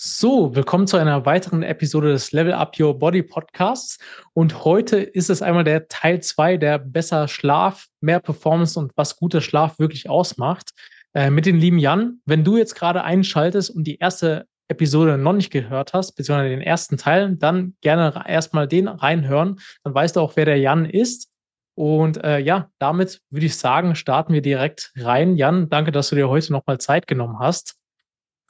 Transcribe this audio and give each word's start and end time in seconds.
So, 0.00 0.54
willkommen 0.54 0.86
zu 0.86 0.96
einer 0.96 1.26
weiteren 1.26 1.64
Episode 1.64 2.12
des 2.12 2.30
Level 2.30 2.52
Up 2.52 2.78
Your 2.78 2.96
Body 2.96 3.20
Podcasts. 3.20 3.98
Und 4.32 4.64
heute 4.64 4.98
ist 4.98 5.28
es 5.28 5.42
einmal 5.42 5.64
der 5.64 5.88
Teil 5.88 6.22
2, 6.22 6.56
der 6.56 6.78
besser 6.78 7.26
Schlaf, 7.26 7.88
mehr 8.00 8.20
Performance 8.20 8.78
und 8.78 8.92
was 8.94 9.16
guter 9.16 9.40
Schlaf 9.40 9.80
wirklich 9.80 10.08
ausmacht. 10.08 10.70
Äh, 11.14 11.30
mit 11.30 11.46
dem 11.46 11.56
lieben 11.56 11.80
Jan. 11.80 12.20
Wenn 12.26 12.44
du 12.44 12.56
jetzt 12.56 12.76
gerade 12.76 13.02
einschaltest 13.02 13.70
und 13.70 13.88
die 13.88 13.96
erste 13.96 14.46
Episode 14.68 15.18
noch 15.18 15.32
nicht 15.32 15.50
gehört 15.50 15.94
hast, 15.94 16.12
beziehungsweise 16.12 16.50
den 16.50 16.62
ersten 16.62 16.96
Teil, 16.96 17.34
dann 17.34 17.74
gerne 17.80 18.22
erstmal 18.24 18.68
den 18.68 18.86
reinhören. 18.86 19.58
Dann 19.82 19.94
weißt 19.94 20.14
du 20.14 20.20
auch, 20.20 20.36
wer 20.36 20.44
der 20.44 20.58
Jan 20.58 20.84
ist. 20.84 21.28
Und 21.74 22.22
äh, 22.22 22.38
ja, 22.38 22.70
damit 22.78 23.20
würde 23.30 23.46
ich 23.46 23.56
sagen, 23.56 23.96
starten 23.96 24.32
wir 24.32 24.42
direkt 24.42 24.92
rein. 24.96 25.34
Jan, 25.34 25.68
danke, 25.68 25.90
dass 25.90 26.10
du 26.10 26.14
dir 26.14 26.28
heute 26.28 26.52
nochmal 26.52 26.78
Zeit 26.78 27.08
genommen 27.08 27.40
hast. 27.40 27.74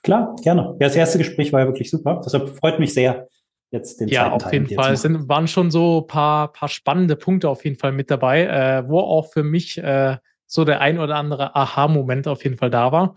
Klar, 0.02 0.36
gerne. 0.42 0.76
Ja, 0.78 0.86
das 0.86 0.96
erste 0.96 1.18
Gespräch 1.18 1.52
war 1.52 1.60
ja 1.60 1.66
wirklich 1.66 1.90
super. 1.90 2.22
Deshalb 2.24 2.48
freut 2.50 2.78
mich 2.78 2.94
sehr, 2.94 3.28
jetzt 3.70 4.00
den 4.00 4.08
Ja, 4.08 4.30
auf 4.30 4.52
jeden 4.52 4.68
Fall. 4.68 4.94
Es 4.94 5.02
sind, 5.02 5.28
waren 5.28 5.48
schon 5.48 5.70
so 5.70 6.02
paar, 6.02 6.52
paar 6.52 6.68
spannende 6.68 7.16
Punkte 7.16 7.48
auf 7.48 7.64
jeden 7.64 7.78
Fall 7.78 7.92
mit 7.92 8.10
dabei, 8.10 8.44
äh, 8.44 8.88
wo 8.88 9.00
auch 9.00 9.32
für 9.32 9.42
mich 9.42 9.78
äh, 9.78 10.16
so 10.46 10.64
der 10.64 10.80
ein 10.80 10.98
oder 10.98 11.16
andere 11.16 11.54
Aha-Moment 11.54 12.28
auf 12.28 12.44
jeden 12.44 12.56
Fall 12.56 12.70
da 12.70 12.92
war. 12.92 13.16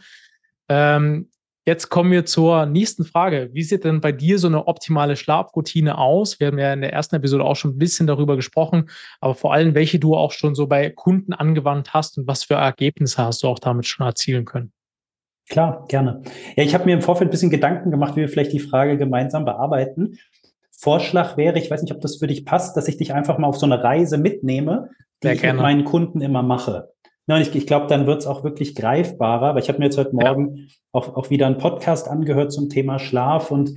Ähm, 0.69 1.29
jetzt 1.65 1.89
kommen 1.89 2.11
wir 2.11 2.25
zur 2.25 2.65
nächsten 2.65 3.05
Frage. 3.05 3.49
Wie 3.53 3.63
sieht 3.63 3.83
denn 3.83 4.01
bei 4.01 4.11
dir 4.11 4.39
so 4.39 4.47
eine 4.47 4.67
optimale 4.67 5.15
Schlafroutine 5.15 5.97
aus? 5.97 6.39
Wir 6.39 6.47
haben 6.47 6.59
ja 6.59 6.73
in 6.73 6.81
der 6.81 6.91
ersten 6.91 7.15
Episode 7.15 7.43
auch 7.43 7.55
schon 7.55 7.71
ein 7.71 7.77
bisschen 7.77 8.07
darüber 8.07 8.35
gesprochen, 8.35 8.89
aber 9.19 9.35
vor 9.35 9.53
allem, 9.53 9.75
welche 9.75 9.99
du 9.99 10.15
auch 10.15 10.31
schon 10.31 10.55
so 10.55 10.67
bei 10.67 10.89
Kunden 10.89 11.33
angewandt 11.33 11.93
hast 11.93 12.17
und 12.17 12.27
was 12.27 12.43
für 12.43 12.55
Ergebnisse 12.55 13.23
hast 13.23 13.43
du 13.43 13.47
auch 13.47 13.59
damit 13.59 13.85
schon 13.85 14.05
erzielen 14.05 14.45
können? 14.45 14.73
Klar, 15.49 15.85
gerne. 15.87 16.21
Ja, 16.55 16.63
ich 16.63 16.73
habe 16.73 16.85
mir 16.85 16.93
im 16.93 17.01
Vorfeld 17.01 17.29
ein 17.29 17.31
bisschen 17.31 17.49
Gedanken 17.49 17.91
gemacht, 17.91 18.15
wie 18.15 18.21
wir 18.21 18.29
vielleicht 18.29 18.53
die 18.53 18.59
Frage 18.59 18.97
gemeinsam 18.97 19.45
bearbeiten. 19.45 20.17
Vorschlag 20.71 21.37
wäre, 21.37 21.59
ich 21.59 21.69
weiß 21.69 21.81
nicht, 21.81 21.93
ob 21.93 22.01
das 22.01 22.17
für 22.17 22.27
dich 22.27 22.45
passt, 22.45 22.75
dass 22.77 22.87
ich 22.87 22.97
dich 22.97 23.13
einfach 23.13 23.37
mal 23.37 23.47
auf 23.47 23.57
so 23.57 23.65
eine 23.65 23.83
Reise 23.83 24.17
mitnehme, 24.17 24.89
die 25.21 25.27
Sehr 25.27 25.35
ich 25.35 25.41
gerne. 25.41 25.57
mit 25.57 25.63
meinen 25.63 25.83
Kunden 25.83 26.21
immer 26.21 26.41
mache. 26.41 26.89
Ja, 27.27 27.37
ich, 27.37 27.55
ich 27.55 27.67
glaube, 27.67 27.87
dann 27.87 28.07
wird 28.07 28.21
es 28.21 28.27
auch 28.27 28.43
wirklich 28.43 28.75
greifbarer, 28.75 29.53
weil 29.53 29.61
ich 29.61 29.69
habe 29.69 29.79
mir 29.79 29.85
jetzt 29.85 29.97
heute 29.97 30.15
Morgen 30.15 30.55
ja. 30.57 30.63
auch, 30.91 31.15
auch 31.15 31.29
wieder 31.29 31.45
einen 31.45 31.59
Podcast 31.59 32.07
angehört 32.07 32.51
zum 32.51 32.69
Thema 32.69 32.97
Schlaf 32.97 33.51
und 33.51 33.75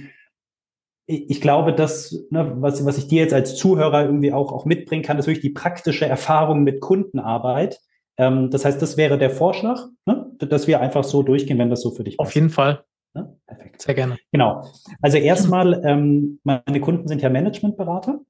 ich, 1.07 1.31
ich 1.31 1.41
glaube, 1.41 1.73
dass, 1.73 2.25
ne, 2.31 2.55
was, 2.57 2.85
was 2.85 2.99
ich 2.99 3.09
dir 3.09 3.23
jetzt 3.23 3.35
als 3.35 3.57
Zuhörer 3.57 4.05
irgendwie 4.05 4.33
auch, 4.33 4.53
auch 4.53 4.65
mitbringen 4.65 5.03
kann, 5.03 5.19
ist 5.19 5.27
wirklich 5.27 5.43
die 5.43 5.51
praktische 5.51 6.07
Erfahrung 6.07 6.63
mit 6.63 6.81
Kundenarbeit. 6.81 7.81
Ähm, 8.17 8.51
das 8.51 8.65
heißt, 8.65 8.81
das 8.81 8.97
wäre 8.97 9.19
der 9.19 9.31
Vorschlag. 9.31 9.89
Ne? 10.07 10.25
dass 10.39 10.67
wir 10.67 10.81
einfach 10.81 11.05
so 11.05 11.23
durchgehen, 11.23 11.59
wenn 11.59 11.71
das 11.71 11.83
so 11.83 11.91
für 11.91 12.05
dich 12.05 12.17
passt. 12.17 12.29
Auf 12.29 12.35
jeden 12.35 12.51
Fall. 12.51 12.85
Ja? 13.15 13.33
Perfekt. 13.47 13.83
Sehr 13.83 13.95
gerne. 13.95 14.17
Genau. 14.33 14.65
Also 15.01 15.19
erstmal, 15.19 15.81
ähm, 15.85 16.41
meine 16.45 16.81
Kunden 16.81 17.09
sind 17.09 17.23
ja 17.23 17.31
Managementberater. 17.31 18.21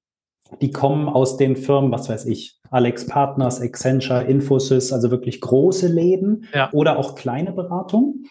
Die 0.60 0.70
kommen 0.70 1.08
aus 1.08 1.38
den 1.38 1.56
Firmen, 1.56 1.90
was 1.90 2.08
weiß 2.08 2.26
ich, 2.26 2.60
Alex 2.70 3.06
Partners, 3.06 3.60
Accenture, 3.60 4.24
Infosys, 4.24 4.92
also 4.92 5.10
wirklich 5.10 5.40
große 5.40 5.88
Läden 5.88 6.46
ja. 6.52 6.70
oder 6.72 6.98
auch 6.98 7.14
kleine 7.14 7.52
Beratungen. 7.52 8.26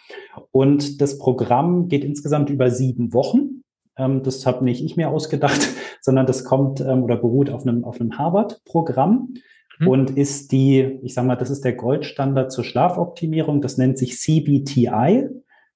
Und 0.51 1.01
das 1.01 1.17
Programm 1.17 1.87
geht 1.87 2.03
insgesamt 2.03 2.49
über 2.49 2.69
sieben 2.69 3.13
Wochen. 3.13 3.63
Ähm, 3.97 4.21
das 4.21 4.45
habe 4.45 4.63
nicht 4.63 4.83
ich 4.83 4.95
mir 4.95 5.09
ausgedacht, 5.09 5.59
sondern 6.01 6.27
das 6.27 6.45
kommt 6.45 6.81
ähm, 6.81 7.03
oder 7.03 7.17
beruht 7.17 7.49
auf 7.49 7.63
einem, 7.63 7.83
auf 7.83 7.99
einem 7.99 8.17
Harvard-Programm 8.17 9.33
mhm. 9.79 9.87
und 9.87 10.17
ist 10.17 10.51
die, 10.51 10.99
ich 11.01 11.13
sage 11.13 11.27
mal, 11.27 11.35
das 11.35 11.49
ist 11.49 11.63
der 11.63 11.73
Goldstandard 11.73 12.51
zur 12.51 12.63
Schlafoptimierung. 12.63 13.61
Das 13.61 13.77
nennt 13.77 13.97
sich 13.97 14.19
CBTI, 14.19 15.29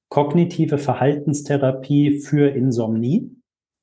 kognitive 0.09 0.77
Verhaltenstherapie 0.77 2.19
für 2.19 2.49
Insomnie, 2.49 3.31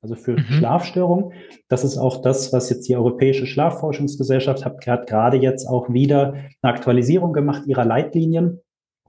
also 0.01 0.15
für 0.15 0.33
mhm. 0.33 0.45
Schlafstörung. 0.49 1.33
Das 1.67 1.83
ist 1.83 1.97
auch 1.97 2.21
das, 2.21 2.53
was 2.53 2.69
jetzt 2.69 2.87
die 2.87 2.95
Europäische 2.95 3.45
Schlafforschungsgesellschaft 3.45 4.65
hat, 4.65 4.85
hat 4.87 5.07
gerade 5.07 5.37
jetzt 5.37 5.67
auch 5.67 5.89
wieder 5.89 6.33
eine 6.61 6.73
Aktualisierung 6.73 7.33
gemacht 7.33 7.63
ihrer 7.65 7.85
Leitlinien 7.85 8.61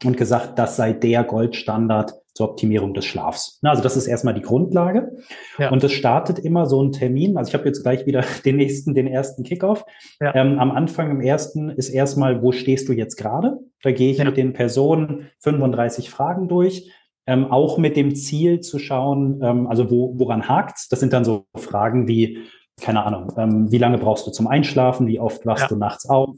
und 0.05 0.17
gesagt, 0.17 0.59
das 0.59 0.77
sei 0.77 0.93
der 0.93 1.25
Goldstandard 1.25 2.15
zur 2.37 2.51
Optimierung 2.51 2.93
des 2.93 3.07
Schlafs. 3.07 3.59
Also 3.63 3.83
das 3.83 3.97
ist 3.97 4.07
erstmal 4.07 4.35
die 4.35 4.43
Grundlage. 4.43 5.17
Ja. 5.59 5.71
Und 5.71 5.83
es 5.83 5.93
startet 5.93 6.39
immer 6.39 6.67
so 6.67 6.83
ein 6.83 6.93
Termin. 6.93 7.39
Also 7.39 7.49
ich 7.49 7.55
habe 7.55 7.65
jetzt 7.65 7.83
gleich 7.83 8.05
wieder 8.05 8.25
den 8.45 8.57
nächsten, 8.57 8.95
den 8.95 9.07
ersten 9.07 9.43
Kickoff. 9.43 9.85
Ja. 10.21 10.35
Ähm, 10.35 10.59
am 10.59 10.71
Anfang 10.71 11.11
im 11.11 11.23
ersten 11.23 11.71
ist 11.71 11.89
erstmal, 11.89 12.43
wo 12.43 12.53
stehst 12.53 12.91
du 12.91 12.93
jetzt 12.93 13.17
gerade? 13.17 13.59
Da 13.83 13.91
gehe 13.91 14.11
ich 14.11 14.19
ja. 14.19 14.25
mit 14.25 14.37
den 14.37 14.53
Personen 14.53 15.31
35 15.39 16.11
Fragen 16.11 16.47
durch. 16.47 16.93
Ähm, 17.27 17.51
auch 17.51 17.79
mit 17.79 17.97
dem 17.97 18.15
Ziel 18.15 18.61
zu 18.61 18.79
schauen, 18.79 19.41
ähm, 19.43 19.67
also 19.67 19.91
wo, 19.91 20.15
woran 20.19 20.49
hakt's? 20.49 20.89
Das 20.89 21.01
sind 21.01 21.13
dann 21.13 21.25
so 21.25 21.47
Fragen 21.57 22.07
wie, 22.07 22.39
keine 22.81 23.03
Ahnung, 23.05 23.33
ähm, 23.39 23.73
wie 23.73 23.79
lange 23.79 23.99
brauchst 23.99 24.27
du 24.27 24.31
zum 24.31 24.47
Einschlafen? 24.47 25.07
Wie 25.07 25.19
oft 25.19 25.45
wachst 25.47 25.71
du 25.71 25.77
nachts 25.77 26.09
auf? 26.09 26.37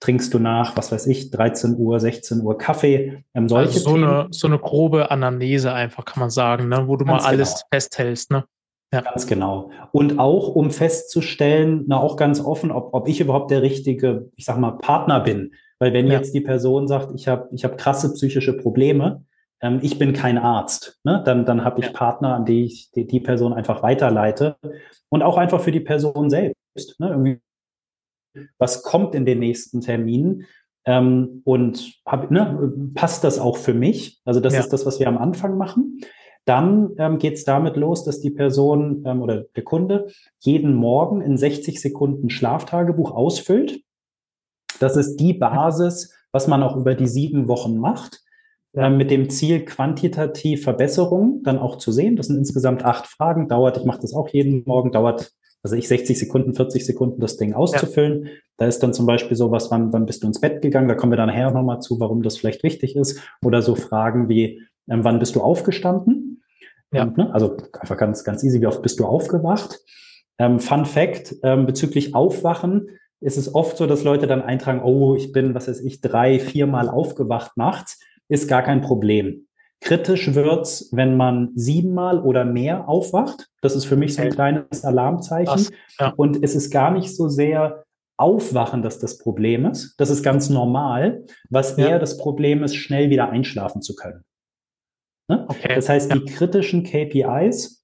Trinkst 0.00 0.32
du 0.32 0.38
nach, 0.38 0.76
was 0.76 0.90
weiß 0.90 1.06
ich, 1.06 1.30
13 1.30 1.76
Uhr, 1.76 2.00
16 2.00 2.40
Uhr 2.40 2.56
Kaffee, 2.56 3.22
ähm, 3.34 3.48
solche 3.48 3.74
also 3.74 3.80
so 3.80 3.94
Themen. 3.94 4.04
Eine, 4.04 4.28
so 4.30 4.46
eine 4.46 4.58
grobe 4.58 5.10
Anamnese 5.10 5.72
einfach, 5.72 6.04
kann 6.04 6.20
man 6.20 6.30
sagen, 6.30 6.68
ne? 6.68 6.88
wo 6.88 6.96
du 6.96 7.04
Ganz 7.04 7.22
mal 7.22 7.28
alles 7.28 7.54
genau. 7.54 7.66
festhältst. 7.72 8.30
Ne? 8.30 8.44
Ja. 8.92 9.02
Ganz 9.02 9.26
genau. 9.26 9.70
Und 9.92 10.18
auch, 10.18 10.48
um 10.48 10.70
festzustellen, 10.70 11.84
na 11.86 11.98
auch 11.98 12.16
ganz 12.16 12.40
offen, 12.40 12.72
ob, 12.72 12.92
ob 12.94 13.08
ich 13.08 13.20
überhaupt 13.20 13.50
der 13.50 13.62
richtige, 13.62 14.30
ich 14.34 14.46
sag 14.46 14.58
mal, 14.58 14.72
Partner 14.72 15.20
bin. 15.20 15.52
Weil 15.78 15.92
wenn 15.92 16.08
ja. 16.08 16.14
jetzt 16.14 16.34
die 16.34 16.40
Person 16.40 16.88
sagt, 16.88 17.12
ich 17.14 17.28
habe 17.28 17.48
ich 17.52 17.64
hab 17.64 17.78
krasse 17.78 18.12
psychische 18.12 18.56
Probleme, 18.56 19.24
ähm, 19.60 19.80
ich 19.82 19.98
bin 19.98 20.12
kein 20.12 20.38
Arzt, 20.38 20.98
ne? 21.04 21.22
dann, 21.24 21.44
dann 21.44 21.64
habe 21.64 21.80
ich 21.80 21.86
ja. 21.86 21.92
Partner, 21.92 22.34
an 22.34 22.46
die 22.46 22.64
ich 22.64 22.90
die, 22.92 23.06
die 23.06 23.20
Person 23.20 23.52
einfach 23.52 23.82
weiterleite. 23.82 24.56
Und 25.08 25.22
auch 25.22 25.36
einfach 25.36 25.60
für 25.60 25.72
die 25.72 25.80
Person 25.80 26.30
selbst. 26.30 26.98
Ne? 26.98 27.10
Irgendwie 27.10 27.40
was 28.58 28.82
kommt 28.82 29.14
in 29.14 29.24
den 29.24 29.38
nächsten 29.38 29.80
Terminen 29.80 30.46
ähm, 30.84 31.42
und 31.44 31.94
hab, 32.06 32.30
ne, 32.30 32.72
passt 32.94 33.24
das 33.24 33.38
auch 33.38 33.56
für 33.56 33.74
mich? 33.74 34.20
Also 34.24 34.40
das 34.40 34.54
ja. 34.54 34.60
ist 34.60 34.72
das, 34.72 34.86
was 34.86 35.00
wir 35.00 35.08
am 35.08 35.18
Anfang 35.18 35.56
machen. 35.56 36.00
Dann 36.44 36.94
ähm, 36.98 37.18
geht 37.18 37.34
es 37.34 37.44
damit 37.44 37.76
los, 37.76 38.04
dass 38.04 38.20
die 38.20 38.30
Person 38.30 39.04
ähm, 39.06 39.22
oder 39.22 39.44
der 39.54 39.62
Kunde 39.62 40.08
jeden 40.38 40.74
Morgen 40.74 41.20
in 41.20 41.36
60 41.36 41.80
Sekunden 41.80 42.30
Schlaftagebuch 42.30 43.10
ausfüllt. 43.10 43.82
Das 44.78 44.96
ist 44.96 45.16
die 45.16 45.34
Basis, 45.34 46.14
was 46.32 46.48
man 46.48 46.62
auch 46.62 46.76
über 46.76 46.94
die 46.94 47.06
sieben 47.06 47.46
Wochen 47.46 47.76
macht, 47.76 48.20
ja. 48.72 48.86
äh, 48.86 48.90
mit 48.90 49.10
dem 49.10 49.28
Ziel, 49.28 49.64
quantitativ 49.64 50.64
Verbesserungen 50.64 51.42
dann 51.42 51.58
auch 51.58 51.76
zu 51.76 51.92
sehen. 51.92 52.16
Das 52.16 52.28
sind 52.28 52.38
insgesamt 52.38 52.84
acht 52.84 53.06
Fragen, 53.06 53.48
dauert, 53.48 53.76
ich 53.76 53.84
mache 53.84 54.00
das 54.00 54.14
auch 54.14 54.28
jeden 54.28 54.64
Morgen, 54.64 54.92
dauert 54.92 55.32
also 55.62 55.76
ich 55.76 55.88
60 55.88 56.18
Sekunden, 56.18 56.54
40 56.54 56.84
Sekunden 56.84 57.20
das 57.20 57.36
Ding 57.36 57.52
auszufüllen. 57.52 58.24
Ja. 58.24 58.30
Da 58.56 58.66
ist 58.66 58.80
dann 58.80 58.94
zum 58.94 59.06
Beispiel 59.06 59.36
so 59.36 59.50
was, 59.50 59.70
wann, 59.70 59.92
wann 59.92 60.06
bist 60.06 60.22
du 60.22 60.26
ins 60.26 60.40
Bett 60.40 60.62
gegangen? 60.62 60.88
Da 60.88 60.94
kommen 60.94 61.12
wir 61.12 61.16
dann 61.16 61.28
nachher 61.28 61.50
nochmal 61.50 61.80
zu, 61.80 62.00
warum 62.00 62.22
das 62.22 62.38
vielleicht 62.38 62.62
wichtig 62.62 62.96
ist. 62.96 63.20
Oder 63.44 63.62
so 63.62 63.74
Fragen 63.74 64.28
wie, 64.28 64.62
ähm, 64.88 65.04
wann 65.04 65.18
bist 65.18 65.36
du 65.36 65.42
aufgestanden? 65.42 66.42
Ja. 66.92 67.04
Und, 67.04 67.18
ne, 67.18 67.32
also 67.32 67.56
einfach 67.78 67.96
ganz, 67.96 68.24
ganz 68.24 68.42
easy, 68.42 68.60
wie 68.60 68.66
oft 68.66 68.82
bist 68.82 68.98
du 69.00 69.06
aufgewacht? 69.06 69.80
Ähm, 70.38 70.58
Fun 70.58 70.86
Fact, 70.86 71.36
ähm, 71.42 71.66
bezüglich 71.66 72.14
Aufwachen 72.14 72.88
ist 73.20 73.36
es 73.36 73.54
oft 73.54 73.76
so, 73.76 73.86
dass 73.86 74.02
Leute 74.02 74.26
dann 74.26 74.42
eintragen, 74.42 74.82
oh, 74.82 75.14
ich 75.14 75.32
bin, 75.32 75.54
was 75.54 75.68
weiß 75.68 75.80
ich, 75.82 76.00
drei, 76.00 76.38
viermal 76.38 76.88
aufgewacht 76.88 77.56
nachts. 77.56 78.00
Ist 78.28 78.48
gar 78.48 78.62
kein 78.62 78.80
Problem. 78.80 79.46
Kritisch 79.80 80.34
wird's, 80.34 80.90
wenn 80.92 81.16
man 81.16 81.50
siebenmal 81.54 82.20
oder 82.20 82.44
mehr 82.44 82.88
aufwacht. 82.88 83.48
Das 83.62 83.74
ist 83.74 83.86
für 83.86 83.96
mich 83.96 84.14
so 84.14 84.22
ein 84.22 84.30
kleines 84.30 84.84
Alarmzeichen. 84.84 85.68
ja. 85.98 86.12
Und 86.16 86.42
es 86.44 86.54
ist 86.54 86.70
gar 86.70 86.90
nicht 86.90 87.16
so 87.16 87.28
sehr 87.28 87.84
Aufwachen, 88.18 88.82
dass 88.82 88.98
das 88.98 89.16
Problem 89.16 89.64
ist. 89.64 89.94
Das 89.98 90.10
ist 90.10 90.22
ganz 90.22 90.50
normal. 90.50 91.24
Was 91.48 91.78
ja. 91.78 91.88
eher 91.88 91.98
das 91.98 92.18
Problem 92.18 92.62
ist, 92.62 92.76
schnell 92.76 93.08
wieder 93.08 93.30
einschlafen 93.30 93.80
zu 93.80 93.94
können. 93.94 94.22
Ne? 95.28 95.46
Okay. 95.48 95.74
Das 95.74 95.88
heißt, 95.88 96.10
ja. 96.10 96.18
die 96.18 96.26
kritischen 96.26 96.84
KPIs, 96.84 97.82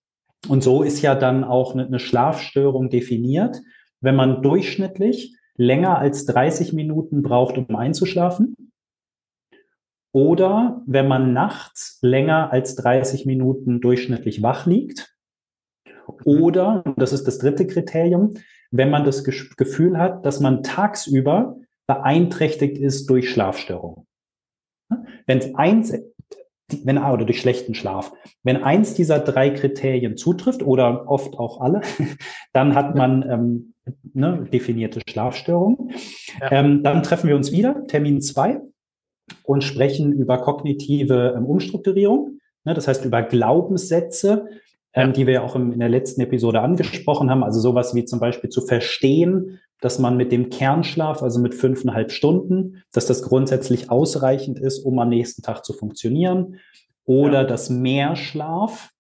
und 0.49 0.63
so 0.63 0.83
ist 0.83 1.01
ja 1.01 1.15
dann 1.15 1.45
auch 1.45 1.73
eine, 1.73 1.87
eine 1.87 1.99
Schlafstörung 1.99 2.91
definiert, 2.91 3.63
wenn 4.03 4.15
man 4.15 4.43
durchschnittlich 4.43 5.35
länger 5.57 5.99
als 5.99 6.27
30 6.27 6.75
Minuten 6.75 7.23
braucht, 7.23 7.57
um 7.57 7.75
einzuschlafen, 7.75 8.66
oder 10.17 10.81
wenn 10.87 11.09
man 11.09 11.35
nachts 11.35 11.99
länger 12.01 12.51
als 12.51 12.75
30 12.77 13.27
Minuten 13.27 13.83
durchschnittlich 13.83 14.43
wach 14.43 14.65
liegt. 14.65 15.15
Oder, 16.25 16.83
das 16.97 17.13
ist 17.13 17.25
das 17.25 17.37
dritte 17.37 17.67
Kriterium, 17.67 18.33
wenn 18.71 18.89
man 18.89 19.05
das 19.05 19.25
Gefühl 19.25 19.99
hat, 19.99 20.25
dass 20.25 20.41
man 20.41 20.63
tagsüber 20.63 21.59
beeinträchtigt 21.87 22.79
ist 22.79 23.11
durch 23.11 23.29
Schlafstörungen. 23.29 24.07
Wenn 25.27 25.55
eins, 25.55 25.93
wenn, 26.83 26.97
oder 26.97 27.27
durch 27.27 27.39
schlechten 27.39 27.75
Schlaf. 27.75 28.15
Wenn 28.43 28.65
eins 28.65 28.95
dieser 28.95 29.19
drei 29.19 29.51
Kriterien 29.51 30.17
zutrifft 30.17 30.63
oder 30.63 31.11
oft 31.11 31.35
auch 31.39 31.61
alle, 31.61 31.83
dann 32.55 32.75
hat 32.75 32.95
man 32.95 33.23
ähm, 33.29 33.75
ne, 34.15 34.49
definierte 34.51 35.03
Schlafstörungen. 35.07 35.91
Ja. 36.41 36.53
Ähm, 36.53 36.83
dann 36.83 37.03
treffen 37.03 37.29
wir 37.29 37.37
uns 37.37 37.53
wieder, 37.53 37.87
Termin 37.87 38.23
zwei 38.23 38.63
und 39.43 39.65
sprechen 39.65 40.13
über 40.13 40.39
kognitive 40.39 41.35
ähm, 41.37 41.47
Umstrukturierung. 41.47 42.39
Ne? 42.65 42.75
Das 42.75 42.89
heißt, 42.89 43.05
über 43.05 43.23
Glaubenssätze, 43.23 44.49
ähm, 44.93 45.13
die 45.13 45.27
wir 45.27 45.35
ja 45.35 45.43
auch 45.43 45.57
im, 45.57 45.73
in 45.73 45.79
der 45.79 45.89
letzten 45.89 46.21
Episode 46.21 46.61
angesprochen 46.61 47.31
haben. 47.31 47.45
Also 47.45 47.61
sowas 47.61 47.95
wie 47.95 48.05
zum 48.05 48.21
Beispiel 48.21 48.51
zu 48.51 48.61
verstehen, 48.61 49.61
dass 49.81 49.99
man 49.99 50.17
mit 50.17 50.33
dem 50.33 50.49
Kernschlaf, 50.49 51.23
also 51.23 51.39
mit 51.39 51.55
fünfeinhalb 51.55 52.11
Stunden, 52.11 52.83
dass 52.93 53.07
das 53.07 53.23
grundsätzlich 53.23 53.91
ausreichend 53.91 54.59
ist, 54.59 54.79
um 54.81 54.99
am 54.99 55.11
nächsten 55.11 55.43
Tag 55.43 55.65
zu 55.65 55.73
funktionieren. 55.73 56.57
Oder 57.05 57.43
ja. 57.43 57.45
dass 57.45 57.71
Mehrschlaf 57.71 58.91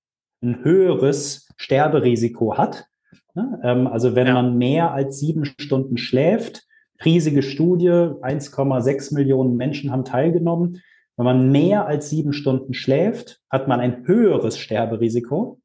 ein 0.42 0.62
höheres 0.62 1.48
Sterberisiko 1.56 2.56
hat. 2.56 2.86
Ne? 3.34 3.60
Ähm, 3.64 3.86
also 3.86 4.14
wenn 4.14 4.26
ja. 4.26 4.34
man 4.34 4.58
mehr 4.58 4.92
als 4.92 5.18
sieben 5.18 5.44
Stunden 5.44 5.96
schläft, 5.96 6.65
riesige 7.04 7.42
Studie, 7.42 7.88
1,6 7.88 9.14
Millionen 9.14 9.56
Menschen 9.56 9.92
haben 9.92 10.04
teilgenommen. 10.04 10.82
Wenn 11.16 11.24
man 11.24 11.50
mehr 11.50 11.86
als 11.86 12.10
sieben 12.10 12.32
Stunden 12.32 12.74
schläft, 12.74 13.40
hat 13.50 13.68
man 13.68 13.80
ein 13.80 14.06
höheres 14.06 14.58
Sterberisiko, 14.58 15.60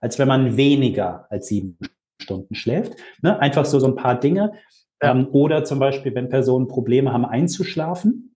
als 0.00 0.18
wenn 0.18 0.28
man 0.28 0.56
weniger 0.56 1.26
als 1.30 1.46
sieben 1.46 1.78
Stunden 2.20 2.54
schläft. 2.54 2.94
Ne? 3.22 3.38
Einfach 3.38 3.64
so, 3.64 3.78
so 3.78 3.86
ein 3.86 3.96
paar 3.96 4.18
Dinge. 4.18 4.52
Ja. 5.02 5.12
Ähm, 5.12 5.28
oder 5.30 5.64
zum 5.64 5.78
Beispiel, 5.78 6.14
wenn 6.14 6.28
Personen 6.28 6.66
Probleme 6.66 7.12
haben 7.12 7.24
einzuschlafen, 7.24 8.34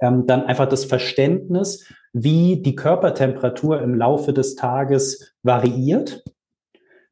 ähm, 0.00 0.26
dann 0.26 0.44
einfach 0.44 0.68
das 0.68 0.84
Verständnis, 0.84 1.86
wie 2.12 2.60
die 2.62 2.74
Körpertemperatur 2.74 3.80
im 3.82 3.94
Laufe 3.94 4.32
des 4.32 4.54
Tages 4.54 5.34
variiert. 5.42 6.22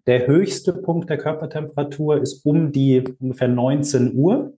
Der 0.08 0.26
höchste 0.26 0.72
Punkt 0.72 1.10
der 1.10 1.18
Körpertemperatur 1.18 2.16
ist 2.16 2.46
um 2.46 2.72
die 2.72 3.04
ungefähr 3.20 3.46
19 3.48 4.14
Uhr. 4.14 4.54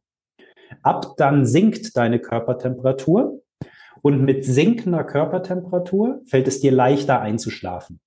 Ab 0.83 1.17
dann 1.17 1.45
sinkt 1.45 1.97
deine 1.97 2.21
Körpertemperatur 2.21 3.43
und 4.01 4.23
mit 4.23 4.45
sinkender 4.45 5.03
Körpertemperatur 5.03 6.21
fällt 6.25 6.47
es 6.47 6.61
dir 6.61 6.71
leichter 6.71 7.21
einzuschlafen. 7.21 7.99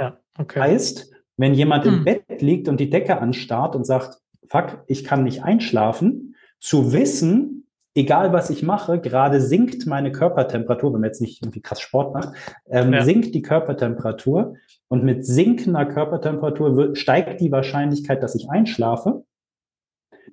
Ja, 0.00 0.18
okay. 0.36 0.62
Heißt, 0.62 1.12
wenn 1.36 1.54
jemand 1.54 1.84
hm. 1.84 1.94
im 1.94 2.04
Bett 2.04 2.42
liegt 2.42 2.66
und 2.66 2.80
die 2.80 2.90
Decke 2.90 3.18
anstarrt 3.18 3.76
und 3.76 3.84
sagt, 3.84 4.18
fuck, 4.48 4.82
ich 4.88 5.04
kann 5.04 5.22
nicht 5.22 5.44
einschlafen, 5.44 6.34
zu 6.58 6.92
wissen, 6.92 7.63
egal 7.94 8.32
was 8.32 8.50
ich 8.50 8.62
mache, 8.62 9.00
gerade 9.00 9.40
sinkt 9.40 9.86
meine 9.86 10.12
Körpertemperatur, 10.12 10.92
wenn 10.92 11.00
man 11.00 11.08
jetzt 11.08 11.20
nicht 11.20 11.42
irgendwie 11.42 11.60
krass 11.60 11.80
Sport 11.80 12.14
macht, 12.14 12.34
ähm, 12.66 12.92
ja. 12.92 13.04
sinkt 13.04 13.34
die 13.34 13.42
Körpertemperatur 13.42 14.56
und 14.88 15.04
mit 15.04 15.24
sinkender 15.24 15.86
Körpertemperatur 15.86 16.76
wird, 16.76 16.98
steigt 16.98 17.40
die 17.40 17.52
Wahrscheinlichkeit, 17.52 18.22
dass 18.22 18.34
ich 18.34 18.50
einschlafe. 18.50 19.24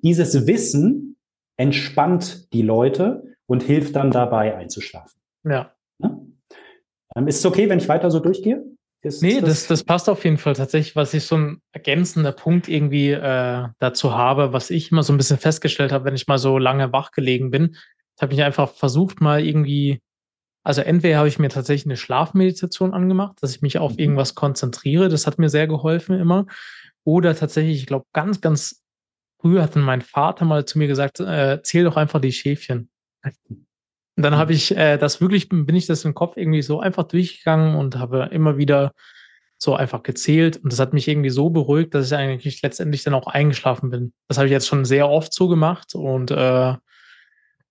Dieses 0.02 0.46
Wissen 0.46 1.16
entspannt 1.56 2.52
die 2.52 2.62
Leute 2.62 3.36
und 3.46 3.62
hilft 3.62 3.96
dann 3.96 4.10
dabei 4.10 4.56
einzuschlafen. 4.56 5.20
Ja. 5.44 5.72
ja? 5.98 6.20
Ähm, 7.14 7.28
ist 7.28 7.38
es 7.38 7.46
okay, 7.46 7.68
wenn 7.68 7.78
ich 7.78 7.88
weiter 7.88 8.10
so 8.10 8.18
durchgehe? 8.18 8.64
Ist, 9.04 9.20
nee, 9.20 9.40
das, 9.40 9.66
das, 9.66 9.82
passt 9.82 10.08
auf 10.08 10.22
jeden 10.24 10.38
Fall 10.38 10.54
tatsächlich, 10.54 10.94
was 10.94 11.12
ich 11.12 11.24
so 11.24 11.36
ein 11.36 11.60
ergänzender 11.72 12.30
Punkt 12.30 12.68
irgendwie 12.68 13.10
äh, 13.10 13.66
dazu 13.80 14.14
habe, 14.14 14.52
was 14.52 14.70
ich 14.70 14.92
immer 14.92 15.02
so 15.02 15.12
ein 15.12 15.16
bisschen 15.16 15.38
festgestellt 15.38 15.90
habe, 15.90 16.04
wenn 16.04 16.14
ich 16.14 16.28
mal 16.28 16.38
so 16.38 16.56
lange 16.56 16.92
wach 16.92 17.10
gelegen 17.10 17.50
bin. 17.50 17.74
Ich 18.16 18.22
habe 18.22 18.32
mich 18.32 18.44
einfach 18.44 18.70
versucht, 18.70 19.20
mal 19.20 19.44
irgendwie, 19.44 20.00
also 20.62 20.82
entweder 20.82 21.18
habe 21.18 21.26
ich 21.26 21.40
mir 21.40 21.48
tatsächlich 21.48 21.86
eine 21.86 21.96
Schlafmeditation 21.96 22.94
angemacht, 22.94 23.38
dass 23.40 23.56
ich 23.56 23.60
mich 23.60 23.78
auf 23.78 23.94
mhm. 23.94 23.98
irgendwas 23.98 24.36
konzentriere, 24.36 25.08
das 25.08 25.26
hat 25.26 25.36
mir 25.36 25.48
sehr 25.48 25.66
geholfen 25.66 26.16
immer. 26.20 26.46
Oder 27.02 27.34
tatsächlich, 27.34 27.78
ich 27.78 27.86
glaube, 27.86 28.06
ganz, 28.12 28.40
ganz 28.40 28.84
früh 29.40 29.58
hat 29.58 29.74
mein 29.74 30.02
Vater 30.02 30.44
mal 30.44 30.64
zu 30.64 30.78
mir 30.78 30.86
gesagt, 30.86 31.18
äh, 31.18 31.60
zähl 31.64 31.82
doch 31.82 31.96
einfach 31.96 32.20
die 32.20 32.30
Schäfchen. 32.30 32.88
Und 34.22 34.26
dann 34.26 34.38
habe 34.38 34.52
ich 34.52 34.76
äh, 34.76 34.98
das 34.98 35.20
wirklich, 35.20 35.48
bin 35.48 35.74
ich 35.74 35.86
das 35.86 36.04
im 36.04 36.14
Kopf 36.14 36.36
irgendwie 36.36 36.62
so 36.62 36.78
einfach 36.78 37.02
durchgegangen 37.02 37.74
und 37.74 37.98
habe 37.98 38.28
immer 38.30 38.56
wieder 38.56 38.92
so 39.58 39.74
einfach 39.74 40.04
gezählt. 40.04 40.58
Und 40.58 40.72
das 40.72 40.78
hat 40.78 40.92
mich 40.92 41.08
irgendwie 41.08 41.30
so 41.30 41.50
beruhigt, 41.50 41.92
dass 41.92 42.06
ich 42.06 42.14
eigentlich 42.16 42.62
letztendlich 42.62 43.02
dann 43.02 43.14
auch 43.14 43.26
eingeschlafen 43.26 43.90
bin. 43.90 44.12
Das 44.28 44.38
habe 44.38 44.46
ich 44.46 44.52
jetzt 44.52 44.68
schon 44.68 44.84
sehr 44.84 45.08
oft 45.08 45.34
so 45.34 45.48
gemacht. 45.48 45.96
Und 45.96 46.30
äh, 46.30 46.74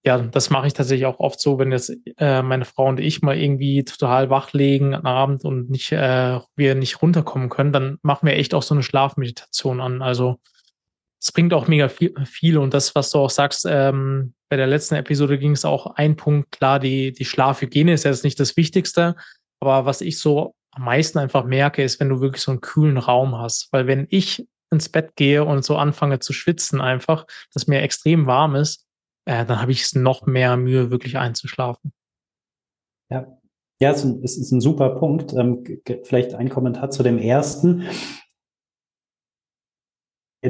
ja, 0.04 0.18
das 0.30 0.50
mache 0.50 0.68
ich 0.68 0.74
tatsächlich 0.74 1.06
auch 1.06 1.22
oft 1.22 1.40
so, 1.40 1.58
wenn 1.58 1.72
jetzt 1.72 1.94
äh, 2.18 2.42
meine 2.42 2.66
Frau 2.66 2.88
und 2.88 3.00
ich 3.00 3.22
mal 3.22 3.38
irgendwie 3.38 3.86
total 3.86 4.30
wach 4.30 4.52
legen 4.52 4.94
am 4.94 5.06
Abend 5.06 5.46
und 5.46 5.70
nicht, 5.70 5.94
äh, 5.94 6.38
wir 6.58 6.76
nicht 6.76 7.02
runterkommen 7.02 7.48
können, 7.48 7.72
dann 7.72 7.98
machen 8.02 8.28
wir 8.28 8.36
echt 8.36 8.54
auch 8.54 8.64
so 8.64 8.76
eine 8.76 8.84
Schlafmeditation 8.84 9.80
an. 9.80 10.02
Also 10.02 10.36
es 11.22 11.32
bringt 11.32 11.54
auch 11.54 11.68
mega 11.68 11.88
viel, 11.88 12.14
viel. 12.26 12.58
Und 12.58 12.74
das, 12.74 12.96
was 12.96 13.12
du 13.12 13.20
auch 13.20 13.30
sagst, 13.30 13.66
ähm, 13.70 14.34
bei 14.50 14.58
der 14.58 14.68
letzten 14.68 14.96
Episode 14.96 15.38
ging 15.38 15.52
es 15.52 15.66
auch 15.66 15.96
ein 15.96 16.16
Punkt, 16.16 16.52
klar, 16.52 16.80
die, 16.80 17.12
die 17.12 17.26
Schlafhygiene 17.26 17.94
ist 17.94 18.06
jetzt 18.06 18.24
nicht 18.24 18.40
das 18.40 18.58
Wichtigste, 18.58 19.16
aber 19.60 19.86
was 19.86 20.02
ich 20.02 20.20
so 20.20 20.56
am 20.72 20.86
meisten 20.86 21.20
einfach 21.20 21.46
merke, 21.46 21.84
ist, 21.84 22.00
wenn 22.00 22.10
du 22.10 22.22
wirklich 22.22 22.42
so 22.42 22.52
einen 22.52 22.62
kühlen 22.62 22.98
Raum 22.98 23.38
hast. 23.38 23.72
Weil 23.72 23.88
wenn 23.88 24.08
ich 24.10 24.48
ins 24.72 24.90
Bett 24.90 25.16
gehe 25.16 25.44
und 25.44 25.64
so 25.64 25.78
anfange 25.78 26.20
zu 26.20 26.34
schwitzen 26.34 26.82
einfach, 26.82 27.28
dass 27.54 27.68
mir 27.68 27.82
extrem 27.82 28.26
warm 28.26 28.56
ist, 28.56 28.88
äh, 29.26 29.46
dann 29.46 29.62
habe 29.62 29.74
ich 29.74 29.84
es 29.84 29.94
noch 29.94 30.26
mehr 30.26 30.58
Mühe, 30.58 30.90
wirklich 30.90 31.18
einzuschlafen. 31.18 31.94
Ja, 33.10 33.28
ja, 33.80 33.92
es 33.92 34.04
ist 34.06 34.52
ein 34.52 34.62
super 34.62 34.92
Punkt. 34.92 35.34
Ähm, 35.34 35.64
vielleicht 36.04 36.34
ein 36.34 36.50
Kommentar 36.50 36.90
zu 36.90 37.04
dem 37.04 37.18
ersten 37.18 37.84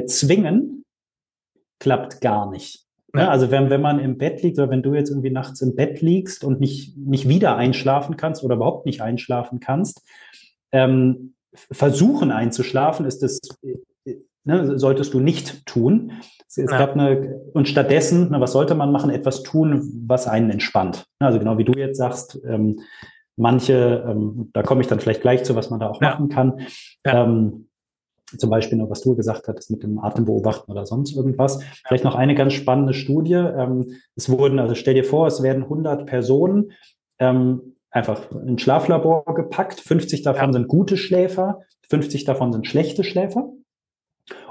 zwingen 0.06 0.84
klappt 1.78 2.20
gar 2.20 2.50
nicht. 2.50 2.86
Ja. 3.14 3.28
Also 3.28 3.50
wenn, 3.50 3.68
wenn 3.68 3.82
man 3.82 3.98
im 3.98 4.16
Bett 4.16 4.42
liegt 4.42 4.58
oder 4.58 4.70
wenn 4.70 4.82
du 4.82 4.94
jetzt 4.94 5.10
irgendwie 5.10 5.30
nachts 5.30 5.60
im 5.60 5.76
Bett 5.76 6.00
liegst 6.00 6.44
und 6.44 6.60
nicht, 6.60 6.96
nicht 6.96 7.28
wieder 7.28 7.56
einschlafen 7.56 8.16
kannst 8.16 8.42
oder 8.42 8.56
überhaupt 8.56 8.86
nicht 8.86 9.02
einschlafen 9.02 9.60
kannst, 9.60 10.02
ähm, 10.72 11.34
versuchen 11.52 12.30
einzuschlafen 12.30 13.04
ist 13.04 13.22
das, 13.22 13.38
ne, 14.44 14.78
solltest 14.78 15.12
du 15.12 15.20
nicht 15.20 15.66
tun. 15.66 16.12
Es, 16.48 16.56
es 16.56 16.70
ja. 16.70 16.78
gab 16.78 16.94
eine, 16.94 17.40
und 17.52 17.68
stattdessen, 17.68 18.28
na, 18.30 18.40
was 18.40 18.52
sollte 18.52 18.74
man 18.74 18.92
machen? 18.92 19.10
Etwas 19.10 19.42
tun, 19.42 20.04
was 20.06 20.26
einen 20.26 20.50
entspannt. 20.50 21.04
Also 21.18 21.38
genau 21.38 21.58
wie 21.58 21.64
du 21.64 21.78
jetzt 21.78 21.98
sagst, 21.98 22.40
ähm, 22.46 22.80
manche, 23.36 24.04
ähm, 24.08 24.50
da 24.54 24.62
komme 24.62 24.80
ich 24.80 24.86
dann 24.86 25.00
vielleicht 25.00 25.20
gleich 25.20 25.44
zu, 25.44 25.54
was 25.54 25.68
man 25.68 25.80
da 25.80 25.90
auch 25.90 26.00
ja. 26.00 26.10
machen 26.10 26.28
kann. 26.28 26.60
Ähm, 27.04 27.68
zum 28.38 28.50
Beispiel 28.50 28.78
noch, 28.78 28.90
was 28.90 29.02
du 29.02 29.14
gesagt 29.14 29.48
hattest 29.48 29.70
mit 29.70 29.82
dem 29.82 29.98
Atembeobachten 29.98 30.70
oder 30.72 30.86
sonst 30.86 31.16
irgendwas. 31.16 31.60
Vielleicht 31.86 32.04
noch 32.04 32.14
eine 32.14 32.34
ganz 32.34 32.52
spannende 32.52 32.94
Studie. 32.94 33.34
Ähm, 33.34 33.96
es 34.16 34.28
wurden, 34.28 34.58
also 34.58 34.74
stell 34.74 34.94
dir 34.94 35.04
vor, 35.04 35.26
es 35.26 35.42
werden 35.42 35.64
100 35.64 36.06
Personen 36.06 36.72
ähm, 37.18 37.76
einfach 37.90 38.30
in 38.30 38.58
Schlaflabor 38.58 39.24
gepackt. 39.34 39.80
50 39.80 40.22
davon 40.22 40.48
ja. 40.48 40.52
sind 40.52 40.68
gute 40.68 40.96
Schläfer, 40.96 41.60
50 41.88 42.24
davon 42.24 42.52
sind 42.52 42.66
schlechte 42.66 43.04
Schläfer. 43.04 43.52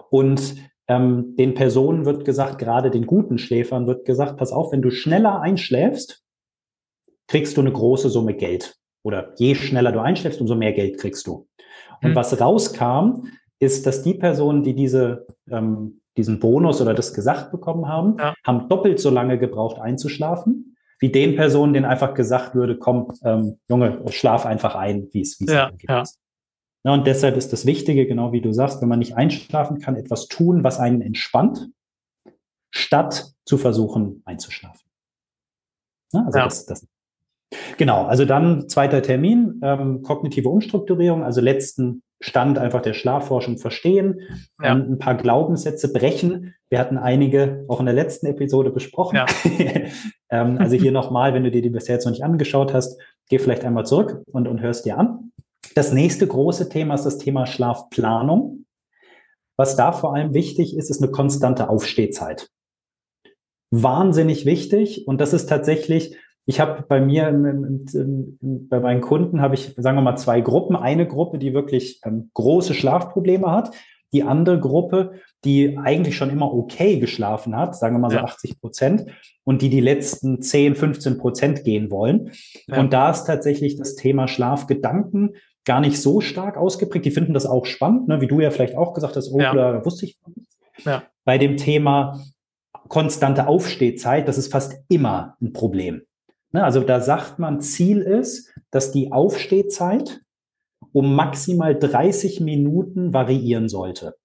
Und 0.10 0.56
ähm, 0.88 1.36
den 1.38 1.54
Personen 1.54 2.06
wird 2.06 2.26
gesagt, 2.26 2.60
gerade 2.60 2.92
den 2.92 3.06
guten 3.06 3.38
Schläfern 3.38 3.88
wird 3.88 4.06
gesagt, 4.06 4.38
pass 4.38 4.52
auf, 4.52 4.72
wenn 4.72 4.82
du 4.82 4.92
schneller 4.92 5.42
einschläfst, 5.42 6.24
kriegst 7.28 7.56
du 7.56 7.62
eine 7.62 7.72
große 7.72 8.10
Summe 8.10 8.34
Geld. 8.34 8.76
Oder 9.04 9.34
je 9.38 9.56
schneller 9.56 9.92
du 9.92 10.00
einschläfst, 10.00 10.42
umso 10.42 10.56
mehr 10.56 10.74
Geld 10.74 11.00
kriegst 11.00 11.26
du. 11.28 11.48
Und 12.02 12.10
hm. 12.10 12.16
was 12.16 12.40
rauskam, 12.40 13.28
ist, 13.62 13.86
dass 13.86 14.02
die 14.02 14.16
Personen, 14.16 14.64
die 14.64 14.74
diese, 14.74 15.28
ähm, 15.50 16.02
diesen 16.18 16.40
Bonus 16.40 16.82
oder 16.82 16.94
das 16.94 17.14
gesagt 17.14 17.52
bekommen 17.52 17.88
haben, 17.88 18.18
ja. 18.18 18.34
haben 18.46 18.68
doppelt 18.68 19.00
so 19.00 19.12
lange 19.12 19.38
gebraucht 19.38 19.80
einzuschlafen, 19.80 20.76
wie 21.00 21.12
den 21.12 21.36
Personen, 21.36 21.74
denen 21.74 21.86
einfach 21.86 22.16
gesagt 22.16 22.56
würde, 22.56 22.78
komm, 22.78 23.14
ähm, 23.24 23.58
Junge, 23.70 24.02
schlaf 24.10 24.46
einfach 24.46 24.76
ein, 24.76 25.08
wie 25.12 25.22
es 25.22 25.40
wie 25.40 25.46
es 25.46 25.54
ja, 25.54 25.72
ja. 25.88 26.04
Ja, 26.84 26.94
und 26.94 27.06
deshalb 27.06 27.38
ist 27.38 27.54
das 27.54 27.68
Wichtige, 27.68 28.08
genau 28.08 28.32
wie 28.32 28.42
du 28.42 28.52
sagst, 28.52 28.82
wenn 28.82 28.90
man 28.90 28.98
nicht 28.98 29.16
einschlafen 29.16 29.80
kann, 29.80 29.96
etwas 29.96 30.28
tun, 30.28 30.64
was 30.64 30.80
einen 30.80 31.02
entspannt, 31.02 31.70
statt 32.72 33.34
zu 33.46 33.60
versuchen 33.60 34.24
einzuschlafen. 34.26 34.90
Ja, 36.14 36.24
also 36.26 36.40
ja. 36.40 36.46
Das, 36.46 36.66
das, 36.66 36.88
genau, 37.78 38.06
also 38.06 38.26
dann 38.26 38.68
zweiter 38.68 39.04
Termin, 39.04 39.62
ähm, 39.64 40.02
kognitive 40.02 40.50
Umstrukturierung, 40.50 41.24
also 41.24 41.42
letzten 41.42 42.02
Stand 42.22 42.60
einfach 42.60 42.82
der 42.82 42.94
Schlafforschung 42.94 43.58
verstehen, 43.58 44.22
ja. 44.62 44.74
ein 44.74 45.00
paar 45.00 45.16
Glaubenssätze 45.16 45.92
brechen. 45.92 46.54
Wir 46.70 46.80
hatten 46.80 46.98
einige 46.98 47.66
auch 47.68 47.80
in 47.80 47.88
der 47.88 47.96
letzten 47.96 48.28
Episode 48.28 48.70
besprochen. 48.70 49.18
Ja. 49.18 49.26
ähm, 50.30 50.58
also 50.60 50.76
hier 50.78 50.92
nochmal, 50.92 51.34
wenn 51.34 51.44
du 51.44 51.52
dir 51.52 51.64
die 51.64 51.72
bisher 51.72 51.96
jetzt 51.96 52.06
noch 52.06 52.12
nicht 52.12 52.24
angeschaut 52.24 52.74
hast, 52.74 53.02
geh 53.28 53.40
vielleicht 53.40 53.66
einmal 53.66 53.86
zurück 53.86 54.24
und, 54.32 54.48
und 54.48 54.62
hörst 54.62 54.86
dir 54.86 54.98
an. 54.98 55.32
Das 55.76 55.94
nächste 55.94 56.28
große 56.28 56.70
Thema 56.70 56.94
ist 56.96 57.06
das 57.06 57.18
Thema 57.18 57.48
Schlafplanung. 57.48 58.66
Was 59.58 59.76
da 59.76 59.92
vor 59.92 60.16
allem 60.16 60.34
wichtig 60.34 60.78
ist, 60.78 60.90
ist 60.90 61.02
eine 61.02 61.12
konstante 61.12 61.70
Aufstehzeit. 61.70 62.50
Wahnsinnig 63.72 64.46
wichtig. 64.46 65.08
Und 65.08 65.22
das 65.22 65.34
ist 65.34 65.48
tatsächlich 65.48 66.18
ich 66.46 66.60
habe 66.60 66.84
bei 66.88 67.00
mir, 67.00 67.28
im, 67.28 67.46
im, 67.46 68.38
im, 68.42 68.68
bei 68.68 68.80
meinen 68.80 69.02
Kunden 69.02 69.42
habe 69.42 69.56
ich, 69.56 69.74
sagen 69.78 69.98
wir 69.98 70.02
mal, 70.02 70.16
zwei 70.16 70.42
Gruppen. 70.42 70.76
Eine 70.76 71.08
Gruppe, 71.08 71.38
die 71.38 71.54
wirklich 71.54 72.02
ähm, 72.04 72.32
große 72.34 72.74
Schlafprobleme 72.74 73.52
hat. 73.52 73.72
die 74.14 74.24
andere 74.24 74.60
Gruppe, 74.60 75.14
die 75.46 75.78
eigentlich 75.78 76.18
schon 76.18 76.32
immer 76.32 76.54
okay 76.54 77.00
geschlafen 77.00 77.56
hat, 77.56 77.78
sagen 77.78 77.96
wir 77.96 78.00
mal 78.00 78.10
so 78.10 78.18
ja. 78.18 78.24
80 78.26 78.60
Prozent, 78.60 79.06
und 79.46 79.62
die 79.62 79.70
die 79.70 79.80
letzten 79.80 80.42
10, 80.42 80.76
15 80.76 81.18
Prozent 81.18 81.64
gehen 81.64 81.90
wollen. 81.92 82.32
Ja. 82.68 82.82
Und 82.82 82.92
da 82.92 83.10
ist 83.10 83.24
tatsächlich 83.24 83.78
das 83.78 83.96
Thema 83.96 84.28
Schlafgedanken 84.28 85.36
gar 85.64 85.80
nicht 85.80 86.02
so 86.02 86.20
stark 86.20 86.58
ausgeprägt. 86.58 87.06
Die 87.06 87.12
finden 87.12 87.34
das 87.34 87.46
auch 87.46 87.66
spannend, 87.66 88.08
ne? 88.08 88.20
wie 88.20 88.28
du 88.28 88.42
ja 88.42 88.52
vielleicht 88.52 88.76
auch 88.76 88.94
gesagt 88.94 89.16
hast, 89.16 89.32
oh, 89.32 89.40
ja. 89.40 89.54
da 89.54 89.86
wusste 89.86 90.06
ich. 90.06 90.20
Ja. 90.84 91.04
Bei 91.24 91.38
dem 91.38 91.56
Thema 91.56 92.20
konstante 92.88 93.48
Aufstehzeit, 93.48 94.28
das 94.28 94.38
ist 94.38 94.52
fast 94.52 94.76
immer 94.90 95.38
ein 95.42 95.54
Problem. 95.54 96.02
Ne? 96.52 96.64
Also 96.64 96.82
da 96.82 97.00
sagt 97.00 97.40
man, 97.40 97.62
Ziel 97.62 98.02
ist, 98.02 98.54
dass 98.72 98.92
die 98.92 99.12
Aufstehzeit 99.12 100.22
um 100.94 101.16
maximal 101.16 101.78
30 101.78 102.42
Minuten 102.42 103.14
variieren 103.14 103.70
sollte. 103.70 104.16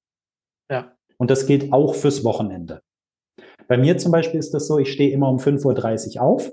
Ja. 0.71 0.93
Und 1.19 1.31
das 1.31 1.47
gilt 1.47 1.73
auch 1.73 1.95
fürs 1.95 2.25
Wochenende. 2.25 2.83
Bei 3.69 3.79
mir 3.79 3.99
zum 3.99 4.13
Beispiel 4.13 4.39
ist 4.39 4.55
das 4.55 4.67
so, 4.67 4.79
ich 4.79 4.93
stehe 4.93 5.13
immer 5.13 5.29
um 5.29 5.39
5.30 5.39 6.17
Uhr 6.17 6.23
auf. 6.23 6.53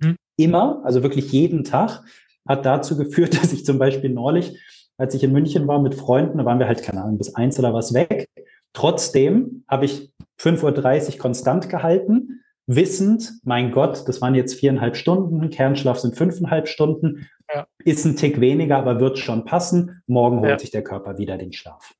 Mhm. 0.00 0.16
Immer, 0.36 0.82
also 0.84 1.02
wirklich 1.02 1.32
jeden 1.32 1.64
Tag, 1.64 2.04
hat 2.46 2.66
dazu 2.66 2.96
geführt, 2.96 3.34
dass 3.42 3.52
ich 3.52 3.64
zum 3.64 3.78
Beispiel 3.78 4.10
neulich, 4.10 4.58
als 4.98 5.14
ich 5.14 5.22
in 5.22 5.32
München 5.32 5.66
war 5.66 5.80
mit 5.80 5.94
Freunden, 5.94 6.38
da 6.38 6.44
waren 6.44 6.58
wir 6.58 6.68
halt, 6.68 6.82
keine 6.82 7.02
Ahnung, 7.02 7.18
bis 7.18 7.34
eins 7.34 7.58
oder 7.58 7.74
was 7.74 7.94
weg. 7.94 8.28
Trotzdem 8.72 9.64
habe 9.68 9.86
ich 9.86 10.12
5.30 10.40 11.14
Uhr 11.14 11.18
konstant 11.18 11.68
gehalten, 11.68 12.35
wissend, 12.66 13.32
mein 13.44 13.72
Gott, 13.72 14.08
das 14.08 14.20
waren 14.20 14.34
jetzt 14.34 14.54
viereinhalb 14.54 14.96
Stunden, 14.96 15.50
Kernschlaf 15.50 15.98
sind 15.98 16.16
fünfeinhalb 16.16 16.68
Stunden, 16.68 17.28
ja. 17.52 17.66
ist 17.84 18.04
ein 18.04 18.16
Tick 18.16 18.40
weniger, 18.40 18.78
aber 18.78 19.00
wird 19.00 19.18
schon 19.18 19.44
passen. 19.44 20.02
Morgen 20.06 20.40
holt 20.40 20.50
ja. 20.50 20.58
sich 20.58 20.70
der 20.70 20.82
Körper 20.82 21.18
wieder 21.18 21.38
den 21.38 21.52
Schlaf. 21.52 21.94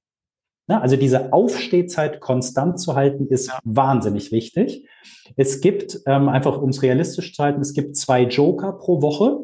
Na, 0.68 0.80
also 0.80 0.96
diese 0.96 1.32
Aufstehzeit 1.32 2.20
konstant 2.20 2.80
zu 2.80 2.96
halten, 2.96 3.28
ist 3.28 3.48
ja. 3.48 3.58
wahnsinnig 3.62 4.32
wichtig. 4.32 4.88
Es 5.36 5.60
gibt, 5.60 6.00
ähm, 6.06 6.28
einfach 6.28 6.60
um 6.60 6.70
es 6.70 6.82
realistisch 6.82 7.34
zu 7.34 7.42
halten, 7.42 7.60
es 7.60 7.72
gibt 7.72 7.96
zwei 7.96 8.22
Joker 8.22 8.72
pro 8.72 9.00
Woche, 9.00 9.38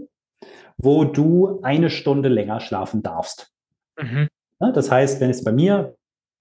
wo 0.79 1.05
du 1.05 1.61
eine 1.62 1.91
Stunde 1.91 2.29
länger 2.29 2.61
schlafen 2.61 3.02
darfst. 3.02 3.52
Mhm. 4.00 4.29
Na, 4.59 4.73
das 4.73 4.91
heißt, 4.91 5.21
wenn 5.21 5.31
es 5.31 5.45
bei 5.45 5.52
mir 5.52 5.95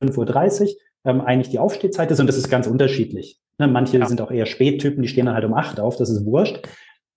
5.30 0.03 0.61
Uhr 0.61 0.75
ähm, 1.05 1.21
eigentlich 1.21 1.49
die 1.49 1.59
Aufstehzeit 1.59 2.09
ist, 2.09 2.19
und 2.19 2.27
das 2.27 2.37
ist 2.37 2.49
ganz 2.49 2.65
unterschiedlich. 2.65 3.40
Ne, 3.61 3.67
manche 3.67 3.99
ja. 3.99 4.07
sind 4.07 4.19
auch 4.21 4.31
eher 4.31 4.47
Spättypen, 4.47 5.03
die 5.03 5.07
stehen 5.07 5.27
dann 5.27 5.35
halt 5.35 5.45
um 5.45 5.53
8 5.53 5.79
auf, 5.79 5.95
das 5.97 6.09
ist 6.09 6.25
wurscht. 6.25 6.67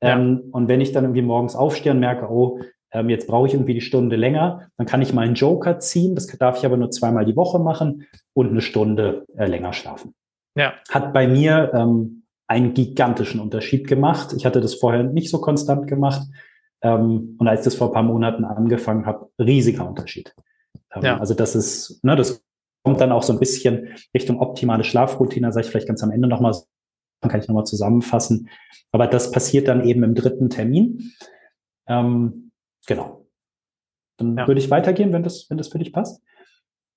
Ja. 0.03 0.15
Ähm, 0.15 0.51
und 0.53 0.69
wenn 0.69 0.83
ich 0.83 0.93
dann 0.93 1.05
irgendwie 1.05 1.23
morgens 1.23 1.57
aufstehe 1.57 1.93
und 1.93 2.01
merke, 2.01 2.31
oh, 2.31 2.61
ähm, 2.93 3.09
jetzt 3.09 3.27
brauche 3.27 3.47
ich 3.47 3.55
irgendwie 3.55 3.73
die 3.73 3.81
Stunde 3.81 4.17
länger, 4.17 4.69
dann 4.77 4.87
kann 4.87 5.01
ich 5.01 5.15
mal 5.15 5.23
einen 5.23 5.37
Joker 5.37 5.79
ziehen. 5.79 6.15
Das 6.15 6.27
darf 6.27 6.59
ich 6.59 6.67
aber 6.67 6.77
nur 6.77 6.91
zweimal 6.91 7.25
die 7.25 7.35
Woche 7.35 7.59
machen 7.59 8.07
und 8.35 8.51
eine 8.51 8.61
Stunde 8.61 9.25
äh, 9.39 9.47
länger 9.47 9.73
schlafen. 9.73 10.15
Ja. 10.55 10.75
Hat 10.91 11.15
bei 11.15 11.27
mir 11.27 11.73
ähm, 11.73 12.25
einen 12.47 12.75
gigantischen 12.75 13.41
Unterschied 13.41 13.89
gemacht. 13.89 14.35
Ich 14.37 14.45
hatte 14.45 14.61
das 14.61 14.75
vorher 14.75 15.03
nicht 15.03 15.31
so 15.31 15.41
konstant 15.41 15.87
gemacht. 15.87 16.29
Ähm, 16.83 17.37
und 17.39 17.49
als 17.49 17.61
ich 17.61 17.65
das 17.65 17.75
vor 17.77 17.87
ein 17.87 17.95
paar 17.95 18.03
Monaten 18.03 18.45
angefangen 18.45 19.07
habe, 19.07 19.31
riesiger 19.41 19.89
Unterschied. 19.89 20.35
Ähm, 20.95 21.05
ja. 21.05 21.19
Also 21.19 21.33
das 21.33 21.57
ist, 21.57 22.05
ne, 22.05 22.17
das 22.17 22.45
kommt 22.85 23.01
dann 23.01 23.13
auch 23.13 23.25
so 23.25 23.33
ein 23.33 23.41
bisschen 23.41 23.89
Richtung 24.15 24.39
optimale 24.39 24.85
Schlafroutine, 24.85 25.53
sage 25.53 25.67
ich 25.67 25.71
vielleicht 25.71 25.89
ganz 25.89 26.03
am 26.03 26.13
Ende 26.13 26.29
nochmal, 26.29 26.55
dann 27.21 27.31
kann 27.31 27.41
ich 27.41 27.49
nochmal 27.49 27.67
zusammenfassen. 27.67 28.49
Aber 28.93 29.09
das 29.09 29.33
passiert 29.33 29.67
dann 29.67 29.85
eben 29.85 30.05
im 30.05 30.15
dritten 30.15 30.51
Termin. 30.51 31.13
Ähm, 31.89 32.45
Genau. 32.87 33.27
Dann 34.19 34.37
ja. 34.37 34.47
würde 34.47 34.61
ich 34.61 34.71
weitergehen, 34.71 35.13
wenn 35.13 35.23
das, 35.23 35.49
wenn 35.49 35.59
das 35.59 35.69
für 35.69 35.79
dich 35.79 35.93
passt. 35.93 36.23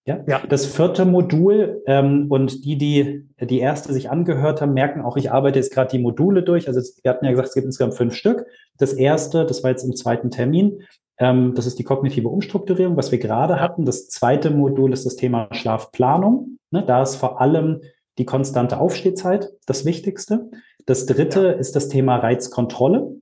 Ja. 0.05 0.23
ja. 0.27 0.41
Das 0.47 0.65
vierte 0.65 1.05
Modul 1.05 1.81
ähm, 1.85 2.27
und 2.29 2.63
die, 2.63 2.77
die 2.77 3.27
die 3.41 3.59
erste 3.59 3.91
sich 3.91 4.09
angehört 4.09 4.61
haben, 4.61 4.73
merken 4.73 5.01
auch, 5.01 5.17
ich 5.17 5.31
arbeite 5.31 5.59
jetzt 5.59 5.73
gerade 5.73 5.89
die 5.89 6.01
Module 6.01 6.43
durch. 6.43 6.67
Also 6.67 6.81
wir 7.01 7.11
hatten 7.11 7.25
ja 7.25 7.31
gesagt, 7.31 7.49
es 7.49 7.53
gibt 7.55 7.65
insgesamt 7.65 7.95
fünf 7.95 8.13
Stück. 8.13 8.45
Das 8.77 8.93
erste, 8.93 9.45
das 9.45 9.63
war 9.63 9.71
jetzt 9.71 9.83
im 9.83 9.95
zweiten 9.95 10.31
Termin, 10.31 10.83
ähm, 11.19 11.53
das 11.55 11.65
ist 11.65 11.79
die 11.79 11.83
kognitive 11.83 12.29
Umstrukturierung, 12.29 12.95
was 12.95 13.11
wir 13.11 13.19
gerade 13.19 13.59
hatten. 13.59 13.85
Das 13.85 14.07
zweite 14.07 14.51
Modul 14.51 14.93
ist 14.93 15.05
das 15.05 15.15
Thema 15.15 15.47
Schlafplanung. 15.51 16.59
Ne, 16.71 16.83
da 16.83 17.01
ist 17.01 17.15
vor 17.15 17.41
allem 17.41 17.81
die 18.17 18.25
konstante 18.25 18.79
Aufstehzeit 18.79 19.49
das 19.65 19.85
Wichtigste. 19.85 20.49
Das 20.85 21.05
dritte 21.05 21.43
ja. 21.43 21.51
ist 21.51 21.75
das 21.75 21.89
Thema 21.89 22.17
Reizkontrolle. 22.17 23.15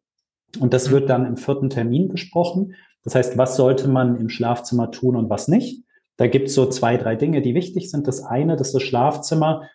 Und 0.60 0.74
das 0.74 0.92
wird 0.92 1.10
dann 1.10 1.26
im 1.26 1.38
vierten 1.38 1.70
Termin 1.70 2.08
besprochen. 2.08 2.76
Das 3.04 3.16
heißt, 3.16 3.38
was 3.38 3.56
sollte 3.56 3.88
man 3.88 4.18
im 4.18 4.30
Schlafzimmer 4.30 4.92
tun 4.92 5.16
und 5.16 5.30
was 5.30 5.48
nicht? 5.48 5.84
Da 6.18 6.28
gibt 6.28 6.48
es 6.48 6.56
so 6.56 6.68
zwei, 6.68 6.98
drei 6.98 7.16
Dinge, 7.16 7.42
die 7.42 7.56
wichtig 7.56 7.92
sind. 7.92 8.08
Das 8.08 8.24
eine, 8.24 8.56
dass 8.56 8.72
das 8.72 8.84
Schlafzimmer 8.84 9.70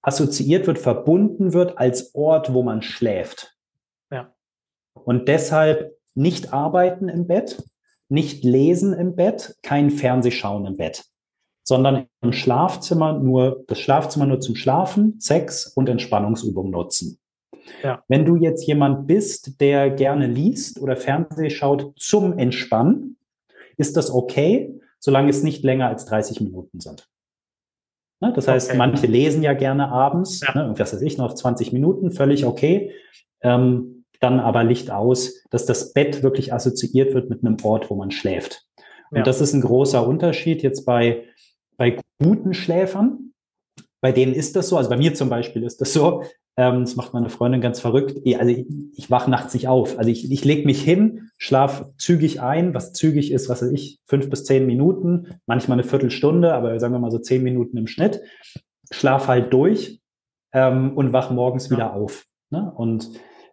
assoziiert 0.00 0.66
wird, 0.66 0.78
verbunden 0.78 1.52
wird 1.52 1.78
als 1.78 2.14
Ort, 2.14 2.52
wo 2.52 2.62
man 2.62 2.82
schläft. 2.82 3.56
Ja. 4.10 4.34
Und 4.94 5.28
deshalb 5.28 5.96
nicht 6.14 6.52
arbeiten 6.52 7.08
im 7.08 7.26
Bett, 7.26 7.62
nicht 8.08 8.44
lesen 8.44 8.92
im 8.92 9.16
Bett, 9.16 9.56
kein 9.62 9.90
Fernsehschauen 9.90 10.66
im 10.66 10.76
Bett, 10.76 11.04
sondern 11.64 12.06
im 12.20 12.32
Schlafzimmer 12.32 13.18
nur, 13.18 13.64
das 13.68 13.80
Schlafzimmer 13.80 14.26
nur 14.26 14.40
zum 14.40 14.54
Schlafen, 14.54 15.16
Sex 15.18 15.66
und 15.66 15.88
Entspannungsübungen 15.88 16.70
nutzen. 16.70 17.18
Ja. 17.82 18.02
Wenn 18.08 18.24
du 18.24 18.36
jetzt 18.36 18.66
jemand 18.66 19.06
bist, 19.06 19.60
der 19.60 19.90
gerne 19.90 20.26
liest 20.26 20.80
oder 20.80 20.96
Fernseh 20.96 21.50
schaut 21.50 21.92
zum 21.96 22.38
Entspannen, 22.38 23.16
ist 23.76 23.96
das 23.96 24.10
okay, 24.10 24.78
solange 24.98 25.30
es 25.30 25.42
nicht 25.42 25.62
länger 25.64 25.88
als 25.88 26.04
30 26.04 26.40
Minuten 26.40 26.80
sind. 26.80 27.08
Ne? 28.20 28.32
Das 28.34 28.46
heißt, 28.46 28.70
okay. 28.70 28.78
manche 28.78 29.06
lesen 29.06 29.42
ja 29.42 29.52
gerne 29.52 29.88
abends, 29.88 30.40
ja. 30.40 30.54
ne, 30.54 30.74
was 30.76 30.92
weiß 30.92 31.02
ich, 31.02 31.18
noch 31.18 31.34
20 31.34 31.72
Minuten, 31.72 32.12
völlig 32.12 32.44
okay. 32.44 32.92
Ähm, 33.40 34.01
dann 34.22 34.40
aber 34.40 34.64
Licht 34.64 34.90
aus, 34.90 35.44
dass 35.50 35.66
das 35.66 35.92
Bett 35.92 36.22
wirklich 36.22 36.52
assoziiert 36.52 37.14
wird 37.14 37.28
mit 37.28 37.44
einem 37.44 37.56
Ort, 37.62 37.90
wo 37.90 37.96
man 37.96 38.10
schläft. 38.10 38.64
Und 39.10 39.18
ja. 39.18 39.22
das 39.24 39.40
ist 39.40 39.52
ein 39.52 39.60
großer 39.60 40.06
Unterschied 40.06 40.62
jetzt 40.62 40.84
bei, 40.84 41.24
bei 41.76 41.98
guten 42.22 42.54
Schläfern. 42.54 43.32
Bei 44.00 44.12
denen 44.12 44.32
ist 44.32 44.56
das 44.56 44.68
so, 44.68 44.76
also 44.76 44.88
bei 44.88 44.96
mir 44.96 45.14
zum 45.14 45.28
Beispiel 45.28 45.62
ist 45.62 45.80
das 45.80 45.92
so, 45.92 46.22
ähm, 46.56 46.80
das 46.80 46.96
macht 46.96 47.14
meine 47.14 47.28
Freundin 47.28 47.60
ganz 47.60 47.80
verrückt. 47.80 48.20
Also 48.38 48.50
ich, 48.50 48.66
ich 48.94 49.10
wach 49.10 49.26
nachts 49.26 49.54
nicht 49.54 49.68
auf. 49.68 49.98
Also 49.98 50.10
ich, 50.10 50.30
ich 50.30 50.44
lege 50.44 50.66
mich 50.66 50.82
hin, 50.82 51.30
schlaf 51.36 51.86
zügig 51.98 52.40
ein, 52.40 52.74
was 52.74 52.92
zügig 52.92 53.32
ist, 53.32 53.48
was 53.48 53.62
weiß 53.62 53.70
ich, 53.72 54.00
fünf 54.06 54.30
bis 54.30 54.44
zehn 54.44 54.66
Minuten, 54.66 55.40
manchmal 55.46 55.76
eine 55.78 55.88
Viertelstunde, 55.88 56.54
aber 56.54 56.78
sagen 56.78 56.94
wir 56.94 56.98
mal 56.98 57.10
so 57.10 57.18
zehn 57.18 57.42
Minuten 57.42 57.76
im 57.76 57.86
Schnitt. 57.86 58.20
Schlaf 58.90 59.28
halt 59.28 59.52
durch 59.52 60.00
ähm, 60.52 60.92
und 60.94 61.12
wach 61.12 61.30
morgens 61.30 61.66
ja. 61.66 61.76
wieder 61.76 61.94
auf. 61.94 62.26
Ne? 62.50 62.72
Und 62.76 63.10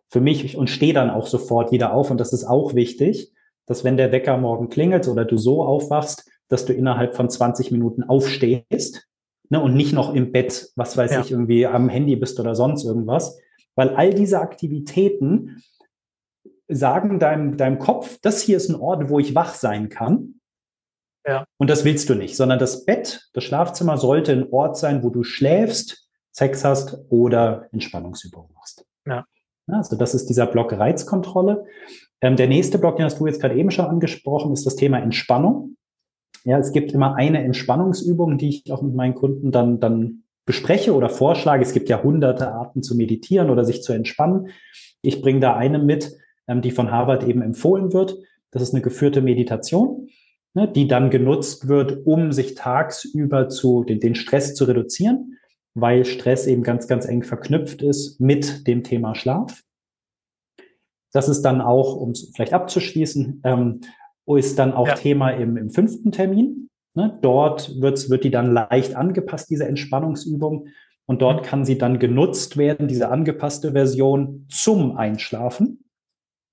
für 0.09 0.21
mich 0.21 0.57
und 0.57 0.69
stehe 0.69 0.93
dann 0.93 1.09
auch 1.09 1.27
sofort 1.27 1.71
wieder 1.71 1.93
auf. 1.93 2.11
Und 2.11 2.19
das 2.19 2.33
ist 2.33 2.43
auch 2.43 2.73
wichtig, 2.73 3.31
dass 3.65 3.83
wenn 3.83 3.97
der 3.97 4.11
Wecker 4.11 4.37
morgen 4.37 4.69
klingelt 4.69 5.07
oder 5.07 5.23
du 5.23 5.37
so 5.37 5.63
aufwachst, 5.63 6.29
dass 6.49 6.65
du 6.65 6.73
innerhalb 6.73 7.15
von 7.15 7.29
20 7.29 7.71
Minuten 7.71 8.03
aufstehst 8.03 9.07
ne, 9.49 9.61
und 9.61 9.75
nicht 9.75 9.93
noch 9.93 10.13
im 10.15 10.31
Bett, 10.31 10.71
was 10.75 10.97
weiß 10.97 11.11
ja. 11.11 11.21
ich, 11.21 11.31
irgendwie 11.31 11.67
am 11.67 11.87
Handy 11.89 12.15
bist 12.15 12.39
oder 12.39 12.55
sonst 12.55 12.83
irgendwas. 12.83 13.39
Weil 13.75 13.89
all 13.89 14.13
diese 14.13 14.39
Aktivitäten 14.39 15.61
sagen 16.67 17.19
deinem, 17.19 17.55
deinem 17.57 17.77
Kopf, 17.77 18.17
das 18.21 18.41
hier 18.41 18.57
ist 18.57 18.69
ein 18.69 18.75
Ort, 18.75 19.09
wo 19.09 19.19
ich 19.19 19.35
wach 19.35 19.53
sein 19.53 19.89
kann. 19.89 20.41
Ja. 21.27 21.45
Und 21.57 21.69
das 21.69 21.85
willst 21.85 22.09
du 22.09 22.15
nicht, 22.15 22.35
sondern 22.35 22.57
das 22.57 22.85
Bett, 22.85 23.29
das 23.33 23.43
Schlafzimmer 23.43 23.97
sollte 23.97 24.31
ein 24.31 24.51
Ort 24.51 24.77
sein, 24.77 25.03
wo 25.03 25.09
du 25.09 25.23
schläfst, 25.23 26.09
Sex 26.31 26.63
hast 26.65 26.97
oder 27.09 27.67
Entspannungsübungen 27.71 28.51
machst. 28.53 28.85
Ja. 29.05 29.25
Also 29.73 29.95
das 29.95 30.13
ist 30.13 30.29
dieser 30.29 30.45
Block 30.45 30.73
Reizkontrolle. 30.73 31.65
Ähm, 32.21 32.35
der 32.35 32.47
nächste 32.47 32.77
Block, 32.77 32.97
den 32.97 33.05
hast 33.05 33.19
du 33.19 33.27
jetzt 33.27 33.41
gerade 33.41 33.55
eben 33.55 33.71
schon 33.71 33.85
angesprochen, 33.85 34.53
ist 34.53 34.65
das 34.65 34.75
Thema 34.75 34.99
Entspannung. 34.99 35.75
Ja, 36.45 36.57
es 36.57 36.71
gibt 36.71 36.91
immer 36.93 37.15
eine 37.15 37.43
Entspannungsübung, 37.43 38.37
die 38.37 38.49
ich 38.49 38.71
auch 38.71 38.81
mit 38.81 38.95
meinen 38.95 39.13
Kunden 39.13 39.51
dann, 39.51 39.79
dann 39.79 40.23
bespreche 40.45 40.95
oder 40.95 41.09
vorschlage. 41.09 41.63
Es 41.63 41.73
gibt 41.73 41.89
ja 41.89 42.01
hunderte 42.01 42.51
Arten 42.51 42.81
zu 42.81 42.95
meditieren 42.95 43.49
oder 43.49 43.65
sich 43.65 43.83
zu 43.83 43.93
entspannen. 43.93 44.47
Ich 45.01 45.21
bringe 45.21 45.39
da 45.39 45.55
eine 45.55 45.79
mit, 45.79 46.17
ähm, 46.47 46.61
die 46.61 46.71
von 46.71 46.91
Harvard 46.91 47.23
eben 47.27 47.41
empfohlen 47.41 47.93
wird. 47.93 48.17
Das 48.51 48.61
ist 48.61 48.73
eine 48.73 48.81
geführte 48.81 49.21
Meditation, 49.21 50.09
ne, 50.53 50.67
die 50.67 50.87
dann 50.87 51.09
genutzt 51.09 51.67
wird, 51.67 52.05
um 52.05 52.31
sich 52.31 52.55
tagsüber 52.55 53.49
zu, 53.49 53.83
den, 53.83 53.99
den 53.99 54.15
Stress 54.15 54.55
zu 54.55 54.65
reduzieren, 54.65 55.37
weil 55.81 56.05
Stress 56.05 56.47
eben 56.47 56.63
ganz, 56.63 56.87
ganz 56.87 57.05
eng 57.05 57.23
verknüpft 57.23 57.81
ist 57.81 58.19
mit 58.19 58.67
dem 58.67 58.83
Thema 58.83 59.15
Schlaf. 59.15 59.63
Das 61.11 61.27
ist 61.27 61.41
dann 61.41 61.61
auch, 61.61 61.95
um 61.95 62.11
es 62.11 62.31
vielleicht 62.35 62.53
abzuschließen, 62.53 63.41
ähm, 63.43 63.81
ist 64.27 64.59
dann 64.59 64.73
auch 64.73 64.87
ja. 64.87 64.93
Thema 64.93 65.31
im, 65.31 65.57
im 65.57 65.71
fünften 65.71 66.11
Termin. 66.11 66.69
Ne? 66.95 67.17
Dort 67.21 67.81
wird, 67.81 68.09
wird 68.09 68.23
die 68.23 68.31
dann 68.31 68.53
leicht 68.53 68.95
angepasst, 68.95 69.49
diese 69.49 69.67
Entspannungsübung. 69.67 70.67
Und 71.07 71.23
dort 71.23 71.41
mhm. 71.41 71.45
kann 71.45 71.65
sie 71.65 71.77
dann 71.79 71.97
genutzt 71.97 72.57
werden, 72.57 72.87
diese 72.87 73.09
angepasste 73.09 73.71
Version 73.71 74.45
zum 74.49 74.97
Einschlafen. 74.97 75.83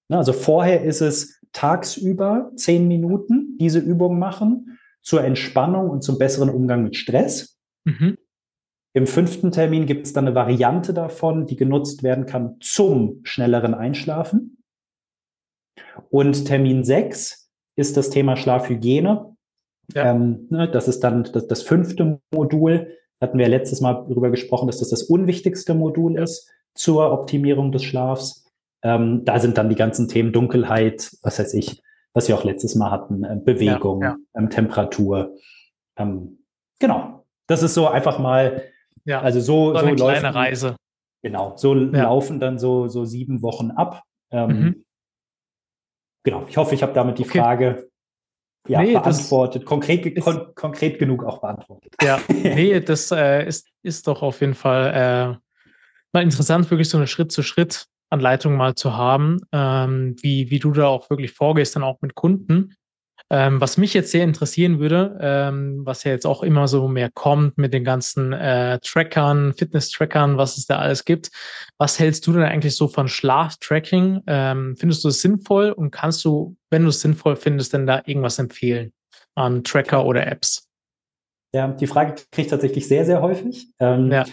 Ne? 0.08 0.16
Also 0.16 0.32
vorher 0.32 0.82
ist 0.84 1.02
es 1.02 1.40
tagsüber 1.52 2.50
zehn 2.56 2.88
Minuten 2.88 3.56
diese 3.58 3.78
Übung 3.78 4.18
machen. 4.18 4.78
zur 5.02 5.22
Entspannung 5.22 5.88
und 5.88 6.02
zum 6.02 6.18
besseren 6.18 6.50
Umgang 6.50 6.82
mit 6.82 6.96
Stress. 6.96 7.56
Mhm. 7.84 8.18
Im 8.96 9.06
fünften 9.06 9.52
Termin 9.52 9.84
gibt 9.84 10.06
es 10.06 10.14
dann 10.14 10.26
eine 10.26 10.34
Variante 10.34 10.94
davon, 10.94 11.46
die 11.46 11.56
genutzt 11.56 12.02
werden 12.02 12.24
kann 12.24 12.56
zum 12.60 13.20
schnelleren 13.24 13.74
Einschlafen. 13.74 14.56
Und 16.08 16.46
Termin 16.46 16.82
sechs 16.82 17.50
ist 17.76 17.98
das 17.98 18.08
Thema 18.08 18.38
Schlafhygiene. 18.38 19.36
Ja. 19.92 20.12
Ähm, 20.12 20.46
ne, 20.48 20.66
das 20.66 20.88
ist 20.88 21.00
dann 21.00 21.24
das, 21.24 21.46
das 21.46 21.60
fünfte 21.60 22.22
Modul. 22.32 22.96
Hatten 23.20 23.36
wir 23.36 23.48
letztes 23.48 23.82
Mal 23.82 24.06
darüber 24.08 24.30
gesprochen, 24.30 24.66
dass 24.66 24.78
das 24.78 24.88
das 24.88 25.02
unwichtigste 25.02 25.74
Modul 25.74 26.18
ist 26.18 26.50
zur 26.74 27.12
Optimierung 27.12 27.72
des 27.72 27.84
Schlafs. 27.84 28.46
Ähm, 28.82 29.26
da 29.26 29.38
sind 29.40 29.58
dann 29.58 29.68
die 29.68 29.74
ganzen 29.74 30.08
Themen 30.08 30.32
Dunkelheit, 30.32 31.10
was 31.20 31.38
weiß 31.38 31.52
ich, 31.52 31.82
was 32.14 32.28
wir 32.28 32.34
auch 32.34 32.44
letztes 32.44 32.74
Mal 32.76 32.90
hatten, 32.90 33.24
äh, 33.24 33.36
Bewegung, 33.44 34.00
ja, 34.00 34.08
ja. 34.08 34.16
Ähm, 34.40 34.48
Temperatur. 34.48 35.34
Ähm, 35.98 36.46
genau. 36.78 37.26
Das 37.46 37.62
ist 37.62 37.74
so 37.74 37.88
einfach 37.88 38.18
mal, 38.18 38.62
ja, 39.06 39.20
also 39.22 39.40
so, 39.40 39.72
so, 39.72 39.78
so 39.78 39.86
eine 39.86 39.96
läuft, 39.96 40.20
kleine 40.20 40.34
Reise. 40.34 40.76
Genau, 41.22 41.56
so 41.56 41.74
laufen 41.74 42.40
dann 42.40 42.58
so, 42.58 42.88
so 42.88 43.04
sieben 43.04 43.42
Wochen 43.42 43.70
ab. 43.70 44.02
Ähm, 44.30 44.48
mhm. 44.48 44.84
Genau, 46.24 46.44
ich 46.48 46.56
hoffe, 46.56 46.74
ich 46.74 46.82
habe 46.82 46.92
damit 46.92 47.18
die 47.18 47.24
okay. 47.24 47.38
Frage 47.38 47.88
ja, 48.68 48.82
nee, 48.82 48.94
beantwortet, 48.94 49.64
konkret, 49.64 50.04
ist, 50.06 50.24
kon 50.24 50.54
konkret 50.54 50.98
genug 50.98 51.24
auch 51.24 51.40
beantwortet. 51.40 51.94
Ja, 52.02 52.20
nee, 52.28 52.80
das 52.80 53.12
äh, 53.12 53.46
ist, 53.46 53.68
ist 53.82 54.08
doch 54.08 54.22
auf 54.22 54.40
jeden 54.40 54.54
Fall 54.54 54.92
äh, 54.92 55.38
mal 56.12 56.22
interessant, 56.22 56.68
wirklich 56.70 56.88
so 56.88 56.98
eine 56.98 57.06
Schritt-zu-Schritt-Anleitung 57.06 58.56
mal 58.56 58.74
zu 58.74 58.96
haben, 58.96 59.38
ähm, 59.52 60.16
wie, 60.20 60.50
wie 60.50 60.58
du 60.58 60.72
da 60.72 60.88
auch 60.88 61.10
wirklich 61.10 61.32
vorgehst, 61.32 61.76
dann 61.76 61.84
auch 61.84 62.00
mit 62.00 62.16
Kunden. 62.16 62.74
Ähm, 63.28 63.60
was 63.60 63.76
mich 63.76 63.92
jetzt 63.92 64.12
sehr 64.12 64.22
interessieren 64.22 64.78
würde, 64.78 65.18
ähm, 65.20 65.80
was 65.84 66.04
ja 66.04 66.12
jetzt 66.12 66.26
auch 66.26 66.44
immer 66.44 66.68
so 66.68 66.86
mehr 66.86 67.10
kommt 67.12 67.58
mit 67.58 67.74
den 67.74 67.82
ganzen 67.82 68.32
äh, 68.32 68.78
Trackern, 68.80 69.52
Fitness-Trackern, 69.52 70.36
was 70.36 70.56
es 70.56 70.66
da 70.66 70.78
alles 70.78 71.04
gibt. 71.04 71.30
Was 71.76 71.98
hältst 71.98 72.24
du 72.26 72.32
denn 72.32 72.42
eigentlich 72.42 72.76
so 72.76 72.86
von 72.86 73.08
Schlaftracking? 73.08 74.22
Ähm, 74.28 74.76
findest 74.78 75.02
du 75.02 75.08
es 75.08 75.22
sinnvoll 75.22 75.72
und 75.72 75.90
kannst 75.90 76.24
du, 76.24 76.56
wenn 76.70 76.82
du 76.82 76.90
es 76.90 77.00
sinnvoll 77.00 77.34
findest, 77.34 77.72
denn 77.72 77.86
da 77.86 78.02
irgendwas 78.06 78.38
empfehlen 78.38 78.92
an 79.34 79.64
Tracker 79.64 80.04
oder 80.04 80.24
Apps? 80.24 80.68
Ja, 81.52 81.68
die 81.68 81.86
Frage 81.88 82.14
kriege 82.30 82.46
ich 82.46 82.48
tatsächlich 82.48 82.86
sehr, 82.86 83.04
sehr 83.04 83.22
häufig. 83.22 83.72
Ähm, 83.80 84.12
ja. 84.12 84.24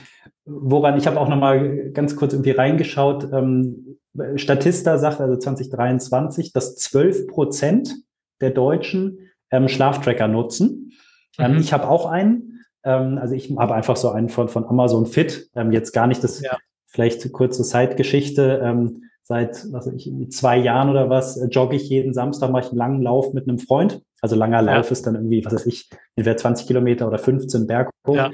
Woran 0.46 0.98
ich 0.98 1.08
habe 1.08 1.20
auch 1.20 1.30
noch 1.30 1.38
mal 1.38 1.90
ganz 1.92 2.16
kurz 2.16 2.34
irgendwie 2.34 2.52
reingeschaut. 2.52 3.28
Ähm, 3.34 3.98
Statista 4.36 5.00
sagt 5.00 5.20
also 5.20 5.38
2023, 5.38 6.54
dass 6.54 6.76
12 6.76 7.28
Prozent 7.28 7.96
der 8.44 8.52
Deutschen 8.52 9.32
ähm, 9.52 9.68
Schlaftracker 9.68 10.28
nutzen. 10.28 10.94
Ähm, 11.40 11.54
mhm. 11.54 11.60
Ich 11.60 11.74
habe 11.74 11.90
auch 11.90 12.06
einen. 12.06 12.62
Ähm, 12.84 13.18
also 13.18 13.34
ich 13.34 13.52
habe 13.58 13.74
einfach 13.74 13.98
so 13.98 14.10
einen 14.10 14.30
von, 14.30 14.50
von 14.50 14.66
Amazon 14.66 15.06
Fit. 15.06 15.50
Ähm, 15.56 15.72
jetzt 15.72 15.94
gar 15.94 16.08
nicht 16.08 16.24
das, 16.24 16.42
ja. 16.42 16.58
vielleicht 16.86 17.32
kurze 17.32 17.64
Zeitgeschichte. 17.64 18.92
Seit 19.26 19.72
was 19.72 19.88
ich, 19.88 20.12
zwei 20.32 20.58
Jahren 20.58 20.90
oder 20.90 21.10
was 21.10 21.38
äh, 21.38 21.48
jogge 21.48 21.78
ich 21.78 21.88
jeden 21.88 22.14
Samstag, 22.14 22.52
mache 22.52 22.66
ich 22.66 22.70
einen 22.72 22.78
langen 22.78 23.02
Lauf 23.02 23.34
mit 23.34 23.48
einem 23.48 23.58
Freund. 23.58 24.02
Also 24.22 24.36
langer 24.36 24.62
Lauf 24.62 24.88
ja. 24.88 24.92
ist 24.92 25.08
dann 25.08 25.16
irgendwie, 25.16 25.46
was 25.46 25.54
weiß 25.54 25.66
ich, 25.66 25.90
entweder 26.18 26.36
20 26.36 26.68
Kilometer 26.68 27.08
oder 27.08 27.18
15 27.18 27.66
Berg 27.66 27.90
hoch. 28.06 28.16
Ja. 28.16 28.32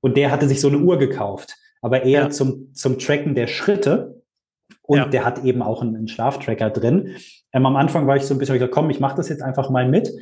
Und 0.00 0.16
der 0.16 0.32
hatte 0.32 0.48
sich 0.48 0.60
so 0.60 0.66
eine 0.66 0.78
Uhr 0.78 0.98
gekauft, 0.98 1.56
aber 1.80 2.02
eher 2.02 2.30
zum, 2.30 2.74
zum 2.74 2.98
Tracken 2.98 3.36
der 3.36 3.46
Schritte. 3.46 4.22
Und 4.82 5.12
der 5.14 5.24
hat 5.24 5.44
eben 5.44 5.62
auch 5.62 5.80
einen, 5.80 5.94
einen 5.94 6.08
Schlaftracker 6.08 6.70
drin. 6.70 7.14
Ähm, 7.52 7.66
am 7.66 7.76
Anfang 7.76 8.06
war 8.06 8.16
ich 8.16 8.24
so 8.24 8.34
ein 8.34 8.38
bisschen, 8.38 8.54
ich 8.54 8.60
gesagt, 8.60 8.74
komm, 8.74 8.90
ich 8.90 9.00
mache 9.00 9.16
das 9.16 9.28
jetzt 9.28 9.42
einfach 9.42 9.70
mal 9.70 9.88
mit. 9.88 10.12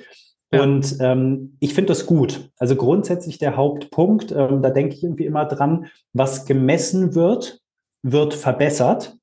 Ja. 0.53 0.63
Und 0.63 0.97
ähm, 1.01 1.57
ich 1.61 1.75
finde 1.75 1.89
das 1.89 2.07
gut. 2.07 2.51
Also 2.59 2.75
grundsätzlich 2.75 3.39
der 3.39 3.57
Hauptpunkt, 3.57 4.33
ähm, 4.33 4.63
da 4.63 4.71
denke 4.71 4.95
ich 4.95 5.05
irgendwie 5.05 5.27
immer 5.27 5.45
dran, 5.45 5.87
was 6.13 6.45
gemessen 6.45 7.15
wird, 7.15 7.61
wird 8.03 8.35
verbessert. 8.35 9.17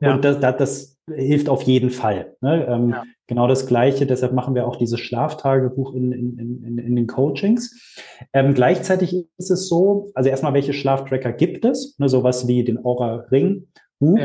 Ja. 0.00 0.14
Und 0.14 0.24
das, 0.24 0.40
das, 0.40 0.56
das, 0.56 0.96
hilft 1.14 1.48
auf 1.48 1.62
jeden 1.62 1.90
Fall. 1.90 2.34
Ne? 2.40 2.66
Ähm, 2.66 2.90
ja. 2.90 3.04
Genau 3.28 3.46
das 3.46 3.66
Gleiche, 3.66 4.06
deshalb 4.06 4.32
machen 4.32 4.54
wir 4.54 4.66
auch 4.66 4.76
dieses 4.76 4.98
Schlaftagebuch 4.98 5.94
in, 5.94 6.12
in, 6.12 6.38
in, 6.38 6.78
in 6.78 6.96
den 6.96 7.06
Coachings. 7.06 7.96
Ähm, 8.32 8.54
gleichzeitig 8.54 9.26
ist 9.36 9.50
es 9.50 9.68
so, 9.68 10.10
also 10.14 10.28
erstmal, 10.28 10.54
welche 10.54 10.72
Schlaftracker 10.72 11.32
gibt 11.32 11.64
es? 11.64 11.96
Ne, 11.98 12.08
sowas 12.08 12.48
wie 12.48 12.64
den 12.64 12.84
Aura 12.84 13.26
Ring, 13.30 13.68
Whoop, 14.00 14.18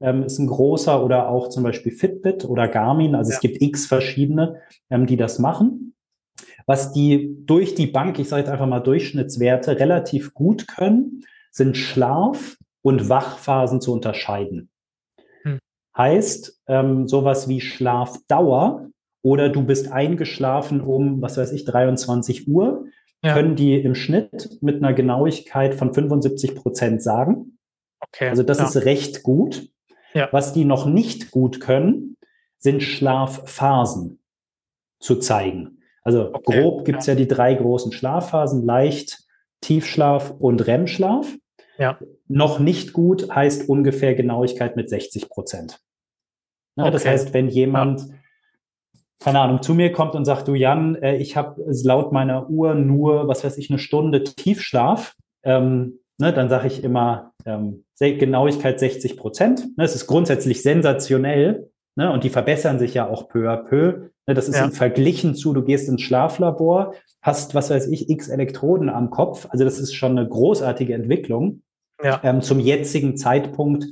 ähm, 0.00 0.22
ist 0.22 0.38
ein 0.38 0.46
großer 0.46 1.04
oder 1.04 1.28
auch 1.28 1.48
zum 1.48 1.62
Beispiel 1.62 1.92
Fitbit 1.92 2.44
oder 2.44 2.68
Garmin. 2.68 3.14
Also 3.14 3.30
ja. 3.30 3.36
es 3.36 3.40
gibt 3.40 3.60
x 3.60 3.86
verschiedene, 3.86 4.60
ähm, 4.90 5.06
die 5.06 5.16
das 5.16 5.38
machen. 5.38 5.94
Was 6.66 6.92
die 6.92 7.36
durch 7.46 7.74
die 7.74 7.86
Bank, 7.86 8.18
ich 8.18 8.28
sage 8.28 8.42
jetzt 8.42 8.50
einfach 8.50 8.66
mal 8.66 8.80
Durchschnittswerte, 8.80 9.80
relativ 9.80 10.34
gut 10.34 10.68
können, 10.68 11.24
sind 11.50 11.76
Schlaf 11.76 12.58
und 12.82 13.08
Wachphasen 13.08 13.80
zu 13.80 13.92
unterscheiden. 13.92 14.70
Hm. 15.42 15.58
Heißt, 15.96 16.60
ähm, 16.66 17.08
sowas 17.08 17.48
wie 17.48 17.60
Schlafdauer 17.60 18.90
oder 19.22 19.48
du 19.48 19.64
bist 19.64 19.90
eingeschlafen 19.90 20.80
um, 20.80 21.20
was 21.22 21.36
weiß 21.36 21.52
ich, 21.52 21.64
23 21.64 22.48
Uhr, 22.48 22.86
ja. 23.22 23.34
können 23.34 23.56
die 23.56 23.74
im 23.80 23.94
Schnitt 23.94 24.58
mit 24.60 24.76
einer 24.76 24.92
Genauigkeit 24.92 25.74
von 25.74 25.92
75 25.92 26.54
Prozent 26.54 27.02
sagen. 27.02 27.58
Okay. 28.00 28.28
Also 28.28 28.42
das 28.42 28.58
ja. 28.58 28.66
ist 28.66 28.76
recht 28.84 29.22
gut. 29.22 29.68
Ja. 30.14 30.28
Was 30.32 30.52
die 30.52 30.64
noch 30.64 30.86
nicht 30.86 31.30
gut 31.30 31.60
können, 31.60 32.16
sind 32.58 32.82
Schlafphasen 32.82 34.20
zu 35.00 35.16
zeigen. 35.16 35.78
Also 36.02 36.32
okay. 36.32 36.62
grob 36.62 36.84
gibt's 36.84 37.06
ja. 37.06 37.14
ja 37.14 37.18
die 37.18 37.28
drei 37.28 37.54
großen 37.54 37.92
Schlafphasen, 37.92 38.64
leicht, 38.64 39.20
Tiefschlaf 39.60 40.30
und 40.30 40.66
REM-Schlaf. 40.66 41.26
Ja. 41.78 41.98
Noch 42.26 42.58
nicht 42.58 42.92
gut 42.92 43.30
heißt 43.34 43.68
ungefähr 43.68 44.14
Genauigkeit 44.14 44.76
mit 44.76 44.88
60 44.88 45.28
Prozent. 45.28 45.80
Ja, 46.76 46.84
okay. 46.84 46.92
Das 46.92 47.06
heißt, 47.06 47.34
wenn 47.34 47.48
jemand, 47.48 48.00
ja. 48.00 48.14
keine 49.20 49.40
Ahnung, 49.40 49.62
zu 49.62 49.74
mir 49.74 49.92
kommt 49.92 50.14
und 50.14 50.24
sagt, 50.24 50.48
du 50.48 50.54
Jan, 50.54 50.96
äh, 50.96 51.16
ich 51.16 51.36
habe 51.36 51.62
laut 51.84 52.12
meiner 52.12 52.48
Uhr 52.50 52.74
nur, 52.74 53.28
was 53.28 53.44
weiß 53.44 53.58
ich, 53.58 53.70
eine 53.70 53.78
Stunde 53.78 54.24
Tiefschlaf, 54.24 55.14
ähm, 55.42 56.00
ne, 56.18 56.32
dann 56.32 56.48
sage 56.48 56.66
ich 56.66 56.82
immer 56.82 57.32
ähm, 57.44 57.84
Genauigkeit 57.98 58.78
60 58.78 59.16
Prozent. 59.16 59.76
Ne, 59.76 59.84
es 59.84 59.94
ist 59.94 60.06
grundsätzlich 60.06 60.62
sensationell 60.62 61.70
ne, 61.96 62.12
und 62.12 62.24
die 62.24 62.30
verbessern 62.30 62.78
sich 62.78 62.94
ja 62.94 63.08
auch 63.08 63.28
peu 63.28 63.50
à 63.50 63.56
peu. 63.56 64.10
Ne, 64.26 64.34
das 64.34 64.48
ist 64.48 64.56
ja. 64.56 64.64
im 64.64 64.72
Verglichen 64.72 65.34
zu, 65.34 65.52
du 65.52 65.62
gehst 65.62 65.88
ins 65.88 66.02
Schlaflabor, 66.02 66.94
hast, 67.22 67.54
was 67.54 67.70
weiß 67.70 67.88
ich, 67.88 68.08
x 68.08 68.28
Elektroden 68.28 68.88
am 68.88 69.10
Kopf. 69.10 69.46
Also 69.50 69.64
das 69.64 69.78
ist 69.78 69.94
schon 69.94 70.16
eine 70.16 70.28
großartige 70.28 70.94
Entwicklung. 70.94 71.62
Ja. 72.02 72.20
Ähm, 72.22 72.42
zum 72.42 72.60
jetzigen 72.60 73.16
Zeitpunkt 73.16 73.84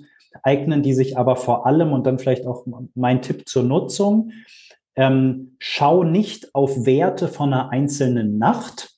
eignen 0.42 0.83
die 0.83 0.95
sich 0.95 1.19
aber 1.19 1.37
vor 1.37 1.66
allem 1.66 1.92
und 1.92 2.07
dann 2.07 2.19
vielleicht 2.19 2.47
auch 2.47 2.66
mein 2.95 3.23
Tipp 3.23 3.49
zur 3.49 3.64
Nutzung. 3.64 4.31
Ähm, 4.95 5.57
schau 5.59 6.05
nicht 6.05 6.55
auf 6.55 6.87
Werte 6.87 7.29
von 7.29 7.53
einer 7.53 7.71
einzelnen 7.71 8.38
Nacht, 8.38 8.97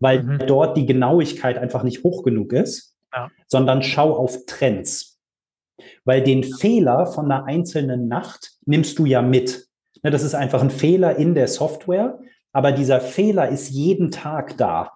weil 0.00 0.22
mhm. 0.22 0.38
dort 0.46 0.76
die 0.76 0.86
Genauigkeit 0.86 1.58
einfach 1.58 1.82
nicht 1.82 2.02
hoch 2.02 2.22
genug 2.24 2.52
ist, 2.52 2.93
ja. 3.14 3.30
sondern 3.46 3.82
schau 3.82 4.14
auf 4.16 4.46
Trends. 4.46 5.20
Weil 6.04 6.22
den 6.22 6.44
Fehler 6.44 7.06
von 7.06 7.30
einer 7.30 7.44
einzelnen 7.44 8.08
Nacht 8.08 8.52
nimmst 8.66 8.98
du 8.98 9.06
ja 9.06 9.22
mit. 9.22 9.66
Ne, 10.02 10.10
das 10.10 10.22
ist 10.22 10.34
einfach 10.34 10.62
ein 10.62 10.70
Fehler 10.70 11.16
in 11.16 11.34
der 11.34 11.48
Software, 11.48 12.20
aber 12.52 12.72
dieser 12.72 13.00
Fehler 13.00 13.48
ist 13.48 13.70
jeden 13.70 14.10
Tag 14.10 14.56
da. 14.56 14.92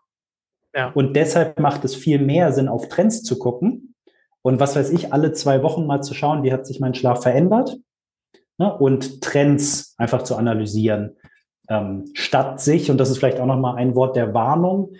Ja. 0.75 0.91
Und 0.93 1.15
deshalb 1.15 1.59
macht 1.59 1.85
es 1.85 1.97
viel 1.97 2.19
mehr 2.19 2.53
Sinn, 2.53 2.69
auf 2.69 2.89
Trends 2.89 3.23
zu 3.23 3.39
gucken 3.39 3.95
und 4.43 4.61
was 4.61 4.77
weiß 4.77 4.91
ich, 4.91 5.13
alle 5.13 5.33
zwei 5.33 5.63
Wochen 5.63 5.87
mal 5.87 6.03
zu 6.03 6.15
schauen, 6.15 6.43
wie 6.43 6.53
hat 6.53 6.67
sich 6.67 6.79
mein 6.79 6.95
Schlaf 6.95 7.23
verändert 7.23 7.77
ne, 8.59 8.77
und 8.77 9.23
Trends 9.23 9.95
einfach 9.99 10.23
zu 10.23 10.37
analysieren 10.37 11.17
ähm, 11.69 12.07
statt 12.15 12.61
sich, 12.61 12.91
und 12.91 12.99
das 12.99 13.11
ist 13.11 13.19
vielleicht 13.19 13.41
auch 13.41 13.47
nochmal 13.47 13.77
ein 13.77 13.95
Wort 13.95 14.17
der 14.17 14.35
Warnung, 14.35 14.95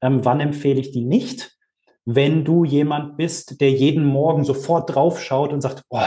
ähm, 0.00 0.24
wann 0.24 0.40
empfehle 0.40 0.80
ich 0.80 0.90
die 0.90 1.04
nicht? 1.04 1.56
Wenn 2.10 2.44
du 2.44 2.64
jemand 2.64 3.16
bist, 3.16 3.60
der 3.60 3.70
jeden 3.70 4.04
Morgen 4.04 4.44
sofort 4.44 4.94
draufschaut 4.94 5.52
und 5.52 5.60
sagt, 5.60 5.82
oh, 5.90 6.00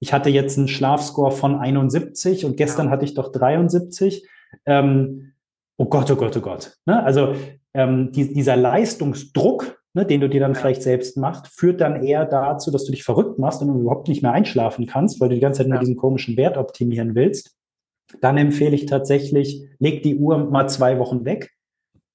ich 0.00 0.12
hatte 0.12 0.30
jetzt 0.30 0.56
einen 0.56 0.68
Schlafscore 0.68 1.32
von 1.32 1.56
71 1.56 2.44
und 2.44 2.56
gestern 2.56 2.86
ja. 2.86 2.92
hatte 2.92 3.04
ich 3.04 3.14
doch 3.14 3.32
73. 3.32 4.26
Ähm, 4.66 5.32
oh 5.76 5.86
Gott, 5.86 6.10
oh 6.10 6.16
Gott, 6.16 6.36
oh 6.36 6.40
Gott. 6.40 6.76
Ne? 6.86 7.02
Also 7.02 7.34
ähm, 7.74 8.12
die, 8.12 8.32
dieser 8.32 8.56
Leistungsdruck, 8.56 9.82
ne, 9.94 10.06
den 10.06 10.20
du 10.20 10.28
dir 10.28 10.40
dann 10.40 10.54
ja. 10.54 10.60
vielleicht 10.60 10.82
selbst 10.82 11.16
machst, 11.16 11.48
führt 11.48 11.80
dann 11.80 12.04
eher 12.04 12.24
dazu, 12.24 12.70
dass 12.70 12.84
du 12.84 12.92
dich 12.92 13.02
verrückt 13.02 13.38
machst 13.38 13.60
und 13.60 13.80
überhaupt 13.80 14.08
nicht 14.08 14.22
mehr 14.22 14.32
einschlafen 14.32 14.86
kannst, 14.86 15.20
weil 15.20 15.28
du 15.28 15.34
die 15.34 15.40
ganze 15.40 15.58
Zeit 15.58 15.66
ja. 15.66 15.74
nur 15.74 15.80
diesen 15.80 15.96
komischen 15.96 16.36
Wert 16.36 16.56
optimieren 16.56 17.14
willst 17.14 17.58
dann 18.20 18.36
empfehle 18.36 18.74
ich 18.74 18.86
tatsächlich, 18.86 19.66
leg 19.78 20.02
die 20.02 20.16
Uhr 20.16 20.38
mal 20.38 20.68
zwei 20.68 20.98
Wochen 20.98 21.24
weg 21.24 21.54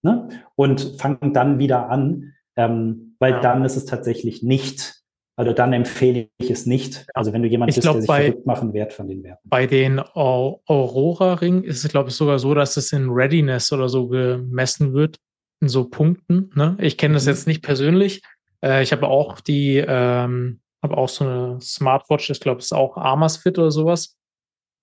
ne? 0.01 0.29
und 0.55 0.95
fang 0.97 1.33
dann 1.33 1.59
wieder 1.59 1.89
an, 1.89 2.33
ähm, 2.55 3.15
weil 3.19 3.33
ja. 3.33 3.39
dann 3.39 3.63
ist 3.65 3.75
es 3.75 3.85
tatsächlich 3.85 4.43
nicht 4.43 5.01
Also 5.35 5.51
dann 5.53 5.73
empfehle 5.73 6.29
ich 6.37 6.51
es 6.51 6.65
nicht. 6.67 7.07
Also 7.15 7.33
wenn 7.33 7.41
du 7.41 7.47
jemand 7.49 7.69
Ich 7.71 7.75
bist, 7.77 7.83
glaub, 7.85 7.95
der 7.95 8.01
sich 8.01 8.07
bei- 8.07 8.25
verrückt 8.27 8.45
machen 8.45 8.73
wird 8.73 8.93
von 8.93 9.07
den 9.07 9.23
Werten. 9.23 9.49
Bei 9.49 9.65
den 9.65 9.99
Au- 9.99 10.61
Aurora-Ringen 10.67 11.63
ist 11.63 11.83
es, 11.83 11.89
glaube 11.91 12.09
ich, 12.09 12.15
sogar 12.15 12.37
so, 12.37 12.53
dass 12.53 12.77
es 12.77 12.91
in 12.93 13.09
Readiness 13.09 13.71
oder 13.73 13.89
so 13.89 14.07
gemessen 14.07 14.93
wird, 14.93 15.17
in 15.61 15.69
so 15.69 15.85
Punkten. 15.89 16.51
Ne? 16.55 16.77
Ich 16.79 16.97
kenne 16.99 17.15
das 17.15 17.25
Mhm. 17.25 17.29
jetzt 17.31 17.47
nicht 17.47 17.63
persönlich. 17.63 18.21
Äh, 18.63 18.83
ich 18.83 18.91
habe 18.91 19.07
auch 19.07 19.39
die, 19.41 19.77
ähm, 19.77 20.59
habe 20.83 20.97
auch 20.97 21.09
so 21.09 21.23
eine 21.25 21.59
Smartwatch, 21.61 22.29
ich 22.29 22.39
glaube, 22.39 22.59
es 22.59 22.65
ist 22.65 22.73
auch 22.73 22.97
Armasfit 22.97 23.57
oder 23.57 23.71
sowas. 23.71 24.15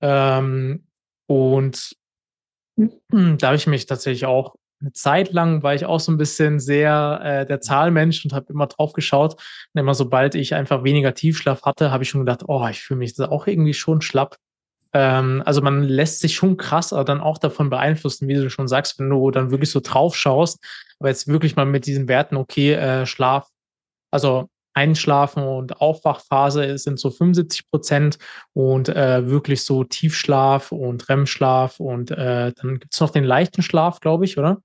Ähm, 0.00 0.86
und 1.28 1.94
da 3.10 3.46
habe 3.46 3.56
ich 3.56 3.66
mich 3.68 3.86
tatsächlich 3.86 4.24
auch 4.26 4.56
eine 4.80 4.92
Zeit 4.92 5.32
lang 5.32 5.62
war 5.62 5.74
ich 5.74 5.84
auch 5.84 6.00
so 6.00 6.10
ein 6.10 6.16
bisschen 6.18 6.58
sehr 6.58 7.20
äh, 7.22 7.46
der 7.46 7.60
Zahlmensch 7.60 8.24
und 8.24 8.32
habe 8.32 8.46
immer 8.52 8.66
drauf 8.66 8.92
geschaut. 8.92 9.34
Und 9.34 9.80
immer 9.80 9.94
sobald 9.94 10.34
ich 10.34 10.54
einfach 10.54 10.84
weniger 10.84 11.14
Tiefschlaf 11.14 11.62
hatte, 11.62 11.90
habe 11.90 12.02
ich 12.02 12.10
schon 12.10 12.22
gedacht, 12.22 12.44
oh, 12.46 12.66
ich 12.68 12.80
fühle 12.82 12.98
mich 12.98 13.14
da 13.14 13.28
auch 13.28 13.46
irgendwie 13.46 13.74
schon 13.74 14.00
schlapp. 14.00 14.36
Ähm, 14.92 15.42
also 15.44 15.62
man 15.62 15.82
lässt 15.82 16.20
sich 16.20 16.34
schon 16.34 16.56
krass 16.56 16.92
aber 16.92 17.04
dann 17.04 17.20
auch 17.20 17.38
davon 17.38 17.70
beeinflussen, 17.70 18.26
wie 18.26 18.34
du 18.34 18.50
schon 18.50 18.68
sagst, 18.68 18.98
wenn 18.98 19.10
du 19.10 19.30
dann 19.30 19.50
wirklich 19.50 19.70
so 19.70 19.80
drauf 19.80 20.16
schaust, 20.16 20.58
aber 20.98 21.08
jetzt 21.10 21.28
wirklich 21.28 21.56
mal 21.56 21.66
mit 21.66 21.86
diesen 21.86 22.08
Werten, 22.08 22.36
okay, 22.36 22.72
äh, 22.72 23.06
Schlaf, 23.06 23.48
also 24.10 24.48
Einschlafen 24.74 25.42
und 25.42 25.80
Aufwachphase 25.80 26.78
sind 26.78 26.98
so 27.00 27.10
75 27.10 27.70
Prozent 27.70 28.18
und 28.52 28.88
äh, 28.88 29.28
wirklich 29.28 29.64
so 29.64 29.84
Tiefschlaf 29.84 30.72
und 30.72 31.08
REM-Schlaf 31.08 31.80
und 31.80 32.10
äh, 32.10 32.52
dann 32.52 32.78
gibt's 32.78 33.00
noch 33.00 33.10
den 33.10 33.24
leichten 33.24 33.62
Schlaf, 33.62 34.00
glaube 34.00 34.24
ich, 34.24 34.38
oder? 34.38 34.58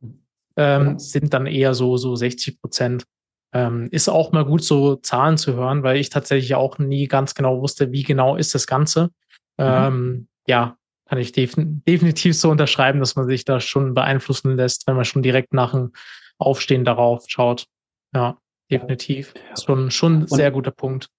Ähm, 0.58 0.92
Ja. 0.92 1.00
Sind 1.00 1.34
dann 1.34 1.48
eher 1.48 1.74
so, 1.74 1.98
so 1.98 2.16
60 2.16 2.62
Prozent. 2.62 3.06
Ähm, 3.54 3.88
ist 3.92 4.10
auch 4.10 4.32
mal 4.32 4.46
gut, 4.46 4.64
so 4.64 4.96
Zahlen 4.98 5.38
zu 5.38 5.54
hören, 5.54 5.82
weil 5.84 5.98
ich 5.98 6.10
tatsächlich 6.10 6.56
auch 6.56 6.78
nie 6.78 7.08
ganz 7.08 7.36
genau 7.36 7.62
wusste, 7.62 7.92
wie 7.92 8.04
genau 8.04 8.36
ist 8.36 8.54
das 8.54 8.68
Ganze. 8.68 9.10
Ähm, 9.58 10.28
ja, 10.48 10.78
kann 11.08 11.18
ich 11.20 11.32
defin 11.32 11.82
definitiv 11.88 12.38
so 12.38 12.50
unterschreiben, 12.50 13.00
dass 13.00 13.16
man 13.16 13.28
sich 13.28 13.46
da 13.46 13.60
schon 13.60 13.94
beeinflussen 13.94 14.56
lässt, 14.56 14.88
wenn 14.88 14.96
man 14.96 15.06
schon 15.06 15.24
direkt 15.24 15.54
nach 15.54 15.72
dem 15.72 15.94
Aufstehen 16.38 16.84
darauf 16.84 17.26
schaut. 17.28 17.68
Ja, 18.14 18.38
definitiv. 18.72 19.34
Schon, 19.64 19.92
schon 19.92 20.22
ein 20.24 20.28
sehr 20.28 20.52
guter 20.52 20.72
Punkt. 20.72 21.10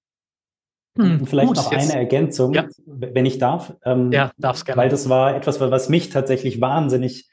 Hm, 0.99 1.21
Und 1.21 1.27
vielleicht 1.29 1.49
gut, 1.49 1.57
noch 1.57 1.73
jetzt- 1.73 1.91
eine 1.91 2.01
Ergänzung, 2.01 2.55
Ja. 2.55 2.67
wenn 2.87 3.27
ich 3.27 3.39
darf. 3.39 3.77
Ähm, 3.85 4.13
Ja, 4.13 4.33
darf's 4.39 4.65
gerne. 4.65 4.81
Weil 4.81 4.89
das 4.89 5.09
war 5.09 5.37
etwas, 5.37 5.61
was 5.61 5.89
mich 5.89 6.11
tatsächlich 6.11 6.61
wahnsinnig, 6.61 7.29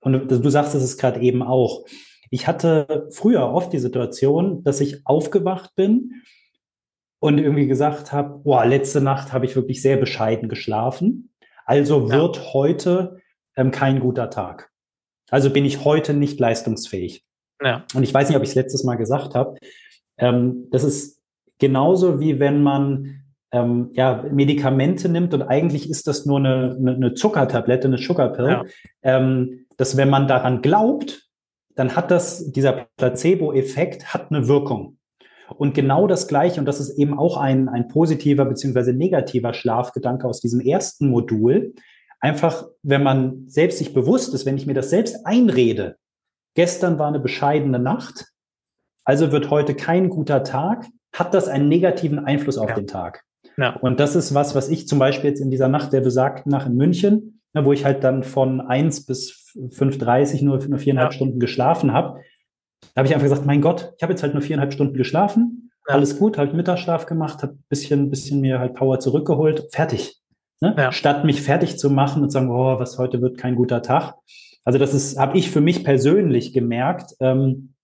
und 0.00 0.28
du 0.30 0.50
sagst 0.50 0.74
es 0.74 0.82
ist 0.84 0.98
gerade 0.98 1.20
eben 1.20 1.42
auch. 1.42 1.84
Ich 2.30 2.46
hatte 2.46 3.08
früher 3.10 3.48
oft 3.52 3.72
die 3.72 3.78
Situation, 3.78 4.62
dass 4.64 4.80
ich 4.80 5.06
aufgewacht 5.06 5.74
bin 5.76 6.22
und 7.20 7.38
irgendwie 7.38 7.66
gesagt 7.66 8.12
habe, 8.12 8.40
boah, 8.40 8.66
letzte 8.66 9.00
Nacht 9.00 9.32
habe 9.32 9.46
ich 9.46 9.56
wirklich 9.56 9.80
sehr 9.80 9.96
bescheiden 9.96 10.48
geschlafen. 10.48 11.32
Also 11.64 12.08
Ja. 12.08 12.12
wird 12.20 12.52
heute 12.52 13.18
ähm, 13.56 13.70
kein 13.70 14.00
guter 14.00 14.28
Tag. 14.28 14.70
Also 15.30 15.48
bin 15.50 15.64
ich 15.64 15.84
heute 15.84 16.12
nicht 16.12 16.38
leistungsfähig. 16.38 17.24
Ja, 17.62 17.84
Und 17.94 18.02
ich 18.02 18.12
weiß 18.12 18.28
nicht, 18.28 18.36
ob 18.36 18.42
ich 18.42 18.50
es 18.50 18.54
letztes 18.54 18.84
Mal 18.84 18.96
gesagt 18.96 19.34
habe. 19.34 19.56
Ähm, 20.18 20.68
das 20.70 20.84
ist 20.84 21.22
genauso 21.58 22.20
wie 22.20 22.38
wenn 22.38 22.62
man 22.62 23.22
ähm, 23.52 23.90
ja, 23.92 24.24
Medikamente 24.30 25.08
nimmt 25.08 25.32
und 25.32 25.42
eigentlich 25.42 25.88
ist 25.88 26.06
das 26.06 26.26
nur 26.26 26.38
eine, 26.38 26.76
eine, 26.78 26.94
eine 26.94 27.14
Zuckertablette, 27.14 27.88
eine 27.88 27.98
Sugarpill. 27.98 28.48
Ja. 28.48 28.64
Ähm, 29.02 29.66
dass 29.76 29.96
wenn 29.96 30.10
man 30.10 30.26
daran 30.26 30.62
glaubt, 30.62 31.28
dann 31.74 31.94
hat 31.94 32.10
das, 32.10 32.50
dieser 32.52 32.86
Placebo-Effekt 32.96 34.14
hat 34.14 34.30
eine 34.30 34.48
Wirkung. 34.48 34.98
Und 35.56 35.74
genau 35.74 36.06
das 36.06 36.26
Gleiche, 36.26 36.58
und 36.58 36.66
das 36.66 36.80
ist 36.80 36.98
eben 36.98 37.16
auch 37.18 37.36
ein, 37.36 37.68
ein 37.68 37.88
positiver 37.88 38.44
beziehungsweise 38.46 38.92
negativer 38.92 39.52
Schlafgedanke 39.54 40.26
aus 40.26 40.40
diesem 40.40 40.60
ersten 40.60 41.08
Modul. 41.08 41.74
Einfach, 42.18 42.66
wenn 42.82 43.02
man 43.02 43.44
selbst 43.46 43.78
sich 43.78 43.94
bewusst 43.94 44.34
ist, 44.34 44.46
wenn 44.46 44.56
ich 44.56 44.66
mir 44.66 44.74
das 44.74 44.90
selbst 44.90 45.24
einrede, 45.24 45.96
gestern 46.56 46.98
war 46.98 47.06
eine 47.08 47.20
bescheidene 47.20 47.78
Nacht, 47.78 48.26
also 49.04 49.30
wird 49.30 49.50
heute 49.50 49.74
kein 49.74 50.08
guter 50.08 50.42
Tag, 50.42 50.86
hat 51.14 51.32
das 51.32 51.46
einen 51.48 51.68
negativen 51.68 52.18
Einfluss 52.18 52.58
auf 52.58 52.70
Ja. 52.70 52.74
den 52.74 52.86
Tag. 52.88 53.22
ja, 53.56 53.76
Und 53.76 54.00
das 54.00 54.16
ist 54.16 54.34
was, 54.34 54.54
was 54.56 54.68
ich 54.68 54.88
zum 54.88 54.98
Beispiel 54.98 55.30
jetzt 55.30 55.40
in 55.40 55.50
dieser 55.50 55.68
Nacht 55.68 55.92
der 55.92 56.00
besagten 56.00 56.50
Nacht 56.50 56.66
in 56.66 56.74
München, 56.76 57.40
ne, 57.54 57.64
wo 57.64 57.72
ich 57.72 57.84
halt 57.84 58.02
dann 58.04 58.22
von 58.24 58.60
1 58.60 59.06
bis 59.06 59.52
5.30 59.56 60.42
nur, 60.44 60.58
nur 60.66 60.78
viereinhalb 60.78 61.12
Ja. 61.12 61.16
Stunden 61.16 61.38
geschlafen 61.38 61.92
habe. 61.92 62.20
Da 62.94 63.00
habe 63.00 63.08
ich 63.08 63.14
einfach 63.14 63.24
gesagt, 63.28 63.46
mein 63.46 63.62
Gott, 63.62 63.92
ich 63.96 64.02
habe 64.02 64.12
jetzt 64.12 64.22
halt 64.22 64.34
nur 64.34 64.42
viereinhalb 64.42 64.72
Stunden 64.72 64.94
geschlafen, 64.94 65.70
Ja. 65.88 65.94
alles 65.94 66.18
gut, 66.18 66.36
halt 66.36 66.52
Mittagsschlaf 66.52 67.06
gemacht, 67.06 67.42
habe 67.42 67.56
bisschen, 67.68 68.10
bisschen 68.10 68.40
mir 68.40 68.58
halt 68.58 68.74
Power 68.74 68.98
zurückgeholt, 68.98 69.68
fertig. 69.72 70.20
Ne? 70.60 70.88
Statt 70.90 71.24
mich 71.24 71.40
fertig 71.42 71.78
zu 71.78 71.88
machen 71.90 72.22
und 72.22 72.30
sagen, 72.30 72.50
oh, 72.50 72.78
was 72.78 72.98
heute 72.98 73.20
wird 73.22 73.38
kein 73.38 73.54
guter 73.56 73.82
Tag. 73.82 74.14
Also 74.66 74.78
das 74.80 74.92
ist, 74.92 75.16
habe 75.16 75.38
ich 75.38 75.50
für 75.50 75.60
mich 75.60 75.84
persönlich 75.84 76.52
gemerkt, 76.52 77.14
ähm, 77.20 77.74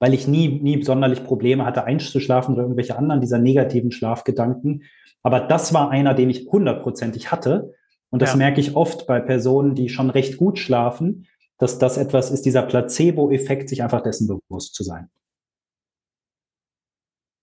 weil 0.00 0.14
ich 0.14 0.26
nie, 0.28 0.48
nie 0.48 0.82
sonderlich 0.82 1.24
Probleme 1.24 1.64
hatte, 1.64 1.84
einzuschlafen 1.84 2.54
oder 2.54 2.64
irgendwelche 2.64 2.98
anderen 2.98 3.20
dieser 3.20 3.38
negativen 3.38 3.92
Schlafgedanken. 3.92 4.82
Aber 5.22 5.40
das 5.40 5.72
war 5.72 5.90
einer, 5.90 6.14
den 6.14 6.28
ich 6.28 6.48
hundertprozentig 6.50 7.30
hatte. 7.30 7.72
Und 8.10 8.20
das 8.20 8.32
Ja. 8.32 8.36
merke 8.36 8.60
ich 8.60 8.74
oft 8.74 9.06
bei 9.06 9.20
Personen, 9.20 9.74
die 9.76 9.88
schon 9.88 10.10
recht 10.10 10.36
gut 10.38 10.58
schlafen, 10.58 11.26
dass 11.56 11.78
das 11.78 11.96
etwas 11.96 12.30
ist, 12.32 12.44
dieser 12.44 12.62
Placebo-Effekt, 12.62 13.68
sich 13.68 13.82
einfach 13.82 14.02
dessen 14.02 14.26
bewusst 14.26 14.74
zu 14.74 14.82
sein. 14.82 15.08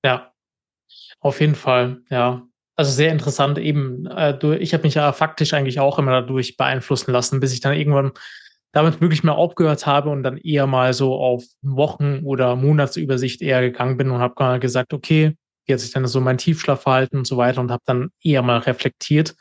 ja. 0.03 0.31
Auf 1.19 1.41
jeden 1.41 1.55
Fall, 1.55 2.01
ja. 2.09 2.47
Also 2.75 2.91
sehr 2.91 3.11
interessant 3.11 3.57
eben. 3.57 4.05
Äh, 4.05 4.37
du, 4.37 4.53
ich 4.53 4.73
habe 4.73 4.83
mich 4.83 4.95
ja 4.95 5.11
faktisch 5.13 5.53
eigentlich 5.53 5.79
auch 5.79 5.97
immer 5.97 6.11
dadurch 6.11 6.57
beeinflussen 6.57 7.11
lassen, 7.11 7.39
bis 7.39 7.53
ich 7.53 7.61
dann 7.61 7.73
irgendwann 7.73 8.11
damit 8.75 8.99
wirklich 8.99 9.23
mal 9.23 9.31
aufgehört 9.31 9.85
habe 9.85 10.09
und 10.09 10.21
dann 10.23 10.37
eher 10.37 10.67
mal 10.67 10.93
so 10.93 11.15
auf 11.15 11.45
Wochen- 11.61 12.23
oder 12.25 12.57
Monatsübersicht 12.57 13.41
eher 13.41 13.61
gegangen 13.61 13.95
bin 13.95 14.11
und 14.11 14.19
habe 14.19 14.35
mal 14.37 14.59
gesagt, 14.59 14.93
okay, 14.93 15.37
wie 15.65 15.73
hat 15.73 15.79
sich 15.79 15.93
denn 15.93 16.05
so 16.07 16.19
mein 16.19 16.37
Tiefschlafverhalten 16.37 17.19
und 17.19 17.25
so 17.25 17.37
weiter 17.37 17.61
und 17.61 17.71
habe 17.71 17.81
dann 17.85 18.09
eher 18.21 18.41
mal 18.41 18.57
reflektiert. 18.57 19.35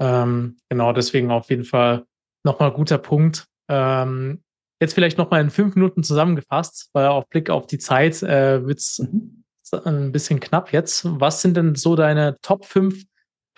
Ähm, 0.00 0.58
genau, 0.68 0.92
deswegen 0.92 1.30
auf 1.30 1.48
jeden 1.48 1.64
Fall 1.64 2.04
nochmal 2.44 2.72
guter 2.72 2.98
Punkt. 2.98 3.46
Ähm, 3.70 4.42
jetzt 4.80 4.92
vielleicht 4.92 5.16
nochmal 5.16 5.40
in 5.40 5.48
fünf 5.48 5.74
Minuten 5.74 6.02
zusammengefasst, 6.02 6.90
weil 6.92 7.06
auf 7.06 7.26
Blick 7.30 7.48
auf 7.48 7.66
die 7.66 7.78
Zeit 7.78 8.22
äh, 8.22 8.66
wird's 8.66 8.98
Mhm. 8.98 9.44
ein 9.86 10.12
bisschen 10.12 10.40
knapp 10.40 10.74
jetzt. 10.74 11.06
Was 11.06 11.40
sind 11.40 11.56
denn 11.56 11.74
so 11.74 11.96
deine 11.96 12.36
Top 12.42 12.66
5 12.66 13.02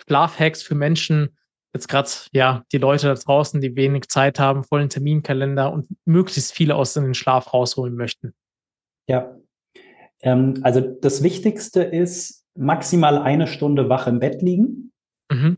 Schlafhacks 0.01 0.63
für 0.63 0.75
Menschen, 0.75 1.36
jetzt 1.77 1.87
gerade 1.87 2.09
ja, 2.31 2.63
die 2.71 2.77
Leute 2.77 3.07
da 3.07 3.13
draußen, 3.13 3.61
die 3.61 3.75
wenig 3.75 4.09
Zeit 4.09 4.39
haben, 4.39 4.63
vollen 4.63 4.89
Terminkalender 4.89 5.71
und 5.71 5.87
möglichst 6.05 6.51
viele 6.51 6.75
aus 6.75 6.93
den 6.93 7.13
Schlaf 7.13 7.53
rausholen 7.53 7.95
möchten? 7.95 8.33
Ja. 9.07 9.37
Ähm, 10.21 10.59
also 10.63 10.81
das 10.81 11.23
Wichtigste 11.23 11.83
ist 11.83 12.45
maximal 12.55 13.19
eine 13.19 13.47
Stunde 13.47 13.89
wach 13.89 14.07
im 14.07 14.19
Bett 14.19 14.41
liegen. 14.41 14.91
Mhm. 15.31 15.57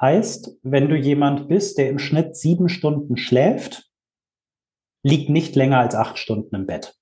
Heißt, 0.00 0.56
wenn 0.62 0.88
du 0.88 0.96
jemand 0.96 1.48
bist, 1.48 1.76
der 1.76 1.90
im 1.90 1.98
Schnitt 1.98 2.36
sieben 2.36 2.68
Stunden 2.68 3.16
schläft, 3.16 3.90
liegt 5.02 5.28
nicht 5.28 5.56
länger 5.56 5.80
als 5.80 5.94
acht 5.94 6.18
Stunden 6.18 6.54
im 6.54 6.66
Bett. 6.66 6.94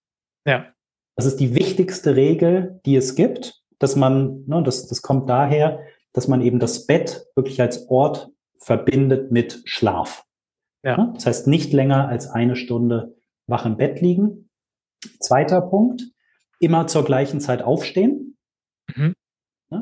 Ja, 0.47 0.73
Das 1.16 1.27
ist 1.27 1.40
die 1.40 1.55
wichtigste 1.55 2.16
Regel, 2.16 2.81
die 2.87 2.97
es 2.97 3.14
gibt, 3.14 3.62
dass 3.79 3.97
man, 3.97 4.45
ne, 4.47 4.62
das, 4.62 4.87
das 4.87 5.03
kommt 5.03 5.29
daher, 5.29 5.81
dass 6.12 6.29
man 6.29 6.40
eben 6.40 6.59
das 6.59 6.87
Bett 6.87 7.27
wirklich 7.35 7.61
als 7.61 7.88
Ort 7.90 8.31
verbindet 8.59 9.33
mit 9.33 9.62
Schlaf. 9.64 10.25
Ja. 10.83 11.12
Das 11.14 11.27
heißt, 11.27 11.47
nicht 11.47 11.73
länger 11.73 12.09
als 12.09 12.29
eine 12.29 12.57
Stunde 12.57 13.16
wach 13.47 13.66
im 13.66 13.77
Bett 13.77 14.01
liegen. 14.01 14.51
Zweiter 15.21 15.61
Punkt, 15.61 16.03
immer 16.61 16.87
zur 16.87 17.05
gleichen 17.05 17.40
Zeit 17.40 17.62
aufstehen. 17.62 18.37
Mhm. 18.95 19.14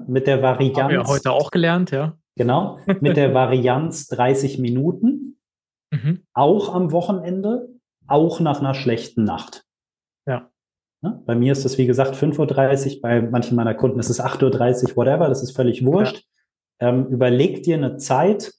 Mit 0.06 0.26
der 0.26 0.42
haben 0.42 0.60
wir 0.60 0.74
Varianz, 0.74 1.08
heute 1.08 1.32
auch 1.32 1.50
gelernt, 1.50 1.90
ja. 1.90 2.16
genau, 2.36 2.78
mit 3.00 3.16
der 3.16 3.34
Varianz 3.34 4.06
30 4.08 4.58
Minuten, 4.58 5.36
Mhm. 5.92 6.24
auch 6.32 6.74
am 6.74 6.90
Wochenende, 6.90 7.68
auch 8.06 8.40
nach 8.40 8.60
einer 8.60 8.74
schlechten 8.74 9.24
Nacht. 9.24 9.64
Ja. 10.26 10.50
Bei 11.26 11.34
mir 11.34 11.52
ist 11.52 11.64
das, 11.66 11.76
wie 11.76 11.86
gesagt, 11.86 12.16
5.30 12.16 12.96
Uhr, 12.96 13.02
bei 13.02 13.20
manchen 13.20 13.56
meiner 13.56 13.74
Kunden 13.74 14.00
ist 14.00 14.08
es 14.08 14.20
8.30 14.20 14.90
Uhr, 14.90 14.96
whatever, 14.96 15.28
das 15.28 15.42
ist 15.42 15.54
völlig 15.54 15.84
wurscht. 15.84 16.24
Ähm, 16.80 17.06
überleg 17.08 17.62
dir 17.62 17.76
eine 17.76 17.98
Zeit, 17.98 18.54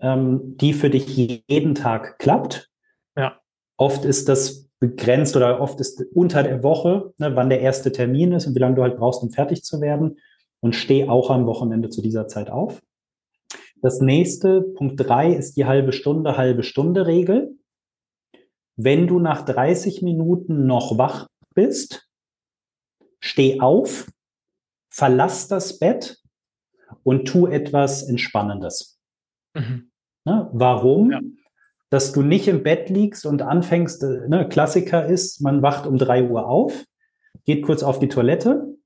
ähm, 0.00 0.56
die 0.56 0.72
für 0.72 0.90
dich 0.90 1.44
jeden 1.48 1.74
Tag 1.74 2.18
klappt. 2.18 2.70
Ja. 3.16 3.40
Oft 3.76 4.04
ist 4.04 4.28
das 4.28 4.68
begrenzt 4.78 5.36
oder 5.36 5.60
oft 5.60 5.78
ist 5.80 6.02
unter 6.14 6.42
der 6.42 6.62
Woche, 6.62 7.12
ne, 7.18 7.36
wann 7.36 7.50
der 7.50 7.60
erste 7.60 7.92
Termin 7.92 8.32
ist 8.32 8.46
und 8.46 8.54
wie 8.54 8.60
lange 8.60 8.76
du 8.76 8.82
halt 8.82 8.96
brauchst, 8.96 9.22
um 9.22 9.30
fertig 9.30 9.62
zu 9.62 9.80
werden. 9.80 10.18
Und 10.62 10.74
steh 10.74 11.08
auch 11.08 11.30
am 11.30 11.46
Wochenende 11.46 11.88
zu 11.88 12.02
dieser 12.02 12.28
Zeit 12.28 12.50
auf. 12.50 12.82
Das 13.80 14.00
nächste, 14.00 14.60
Punkt 14.60 15.00
drei, 15.00 15.32
ist 15.32 15.56
die 15.56 15.64
halbe 15.64 15.92
Stunde, 15.92 16.36
halbe 16.36 16.62
Stunde 16.62 17.06
Regel. 17.06 17.56
Wenn 18.76 19.06
du 19.06 19.18
nach 19.18 19.42
30 19.44 20.02
Minuten 20.02 20.66
noch 20.66 20.98
wach 20.98 21.28
bist, 21.54 22.08
steh 23.20 23.60
auf, 23.60 24.10
verlass 24.90 25.48
das 25.48 25.78
Bett 25.78 26.18
und 27.02 27.26
tu 27.26 27.46
etwas 27.46 28.02
Entspannendes. 28.02 28.99
Mhm. 29.54 29.90
Ne? 30.24 30.48
Warum? 30.52 31.10
Ja. 31.10 31.20
Dass 31.90 32.12
du 32.12 32.22
nicht 32.22 32.46
im 32.46 32.62
Bett 32.62 32.88
liegst 32.88 33.26
und 33.26 33.42
anfängst, 33.42 34.02
äh, 34.04 34.28
ne, 34.28 34.48
Klassiker 34.48 35.06
ist, 35.06 35.40
man 35.40 35.62
wacht 35.62 35.86
um 35.86 35.98
drei 35.98 36.28
Uhr 36.28 36.46
auf, 36.46 36.84
geht 37.44 37.64
kurz 37.64 37.82
auf 37.82 37.98
die 37.98 38.08
Toilette, 38.08 38.76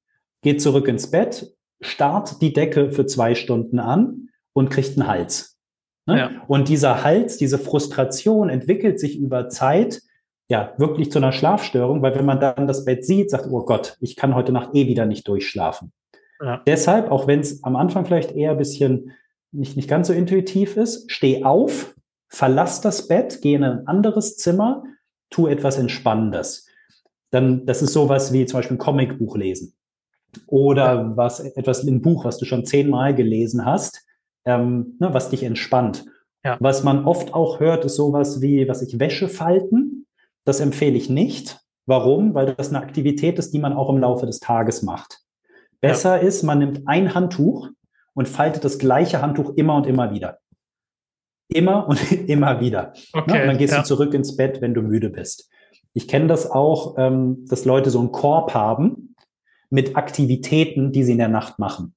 geht 0.43 0.63
zurück 0.63 0.89
ins 0.89 1.11
Bett, 1.11 1.55
starrt 1.81 2.41
die 2.41 2.53
Decke 2.53 2.91
für 2.91 3.07
zwei 3.07 3.35
Stunden 3.35 3.79
an 3.79 4.29
und 4.53 4.71
kriegt 4.71 4.99
einen 4.99 5.07
Hals. 5.07 5.59
Ne? 6.07 6.19
Ja. 6.19 6.31
Und 6.47 6.69
dieser 6.69 7.05
Hals, 7.05 7.37
diese 7.37 7.59
Frustration 7.59 8.49
entwickelt 8.49 9.01
sich 9.01 9.19
über 9.19 9.49
Zeit 9.49 10.01
ja 10.49 10.75
wirklich 10.77 11.11
zu 11.11 11.19
einer 11.19 11.33
Schlafstörung, 11.33 12.03
weil 12.03 12.15
wenn 12.15 12.25
man 12.25 12.41
dann 12.41 12.67
das 12.67 12.85
Bett 12.85 13.05
sieht, 13.05 13.31
sagt, 13.31 13.47
oh 13.51 13.65
Gott, 13.65 13.97
ich 14.01 14.17
kann 14.17 14.35
heute 14.35 14.53
Nacht 14.53 14.75
eh 14.75 14.87
wieder 14.87 15.07
nicht 15.07 15.27
durchschlafen. 15.27 15.93
Ja. 16.41 16.63
Deshalb, 16.67 17.11
auch 17.11 17.27
wenn 17.27 17.41
es 17.41 17.65
am 17.65 17.77
Anfang 17.77 18.05
vielleicht 18.05 18.33
eher 18.33 18.53
ein 18.53 18.59
bisschen 18.59 19.13
nicht, 19.55 19.77
nicht 19.77 19.89
ganz 19.89 20.09
so 20.09 20.13
intuitiv 20.13 20.77
ist, 20.77 21.11
steh 21.11 21.45
auf, 21.45 21.95
verlass 22.29 22.81
das 22.81 23.09
Bett, 23.09 23.41
geh 23.43 23.55
in 23.55 23.65
ein 23.65 23.87
anderes 23.87 24.37
Zimmer, 24.37 24.85
tu 25.31 25.47
etwas 25.47 25.79
Entspannendes. 25.79 26.67
Dann, 27.31 27.67
das 27.67 27.83
ist 27.83 27.93
sowas 27.93 28.33
wie 28.33 28.47
zum 28.47 28.59
Beispiel 28.59 28.77
ein 28.77 28.79
Comicbuch 28.79 29.37
lesen. 29.37 29.75
Oder 30.47 31.17
was, 31.17 31.41
etwas, 31.41 31.85
ein 31.85 32.03
Buch, 32.03 32.25
was 32.25 32.39
du 32.39 32.45
schon 32.45 32.65
zehnmal 32.65 33.15
gelesen 33.15 33.65
hast, 33.65 34.05
ähm, 34.45 34.97
ne, 34.99 35.15
was 35.15 35.31
dich 35.31 35.45
entspannt. 35.45 36.05
Ja. 36.45 36.57
Was 36.61 36.83
man 36.85 37.05
oft 37.05 37.33
auch 37.33 37.61
hört, 37.61 37.85
ist 37.85 37.97
sowas 37.97 38.43
wie, 38.43 38.69
was 38.69 38.83
ich 38.83 38.99
Wäsche 38.99 39.29
falten. 39.29 40.07
Das 40.45 40.61
empfehle 40.61 40.97
ich 40.97 41.09
nicht. 41.09 41.61
Warum? 41.87 42.35
Weil 42.35 42.55
das 42.55 42.69
eine 42.69 42.81
Aktivität 42.81 43.39
ist, 43.39 43.55
die 43.55 43.59
man 43.59 43.73
auch 43.73 43.89
im 43.89 43.99
Laufe 43.99 44.27
des 44.27 44.41
Tages 44.41 44.83
macht. 44.83 45.21
Besser 45.81 46.17
ja. 46.21 46.27
ist, 46.27 46.43
man 46.43 46.59
nimmt 46.59 46.83
ein 46.87 47.15
Handtuch 47.15 47.71
und 48.15 48.29
faltet 48.29 48.65
das 48.65 48.79
gleiche 48.79 49.21
Handtuch 49.21 49.55
immer 49.57 49.77
und 49.77 49.87
immer 49.87 50.13
wieder. 50.13 50.39
Immer 51.49 51.89
und 51.89 52.13
immer 52.29 52.61
wieder. 52.61 52.93
Okay, 53.13 53.33
ne? 53.33 53.43
Und 53.43 53.49
dann 53.49 53.59
gehst 53.59 53.75
ja. 53.75 53.81
du 53.81 53.85
zurück 53.85 54.15
ins 54.15 54.37
Bett, 54.37 54.61
wenn 54.61 54.75
du 54.75 54.83
müde 54.83 55.11
bist. 55.11 55.51
Ich 55.93 56.09
kenne 56.09 56.27
das 56.27 56.51
auch, 56.51 56.97
ähm, 56.99 57.45
dass 57.49 57.65
Leute 57.65 57.91
so 57.91 58.01
einen 58.01 58.13
Korb 58.13 58.55
haben 58.55 59.15
mit 59.71 59.97
Aktivitäten, 59.97 60.93
die 60.93 61.05
sie 61.05 61.13
in 61.13 61.19
der 61.19 61.29
Nacht 61.29 61.59
machen. 61.59 61.95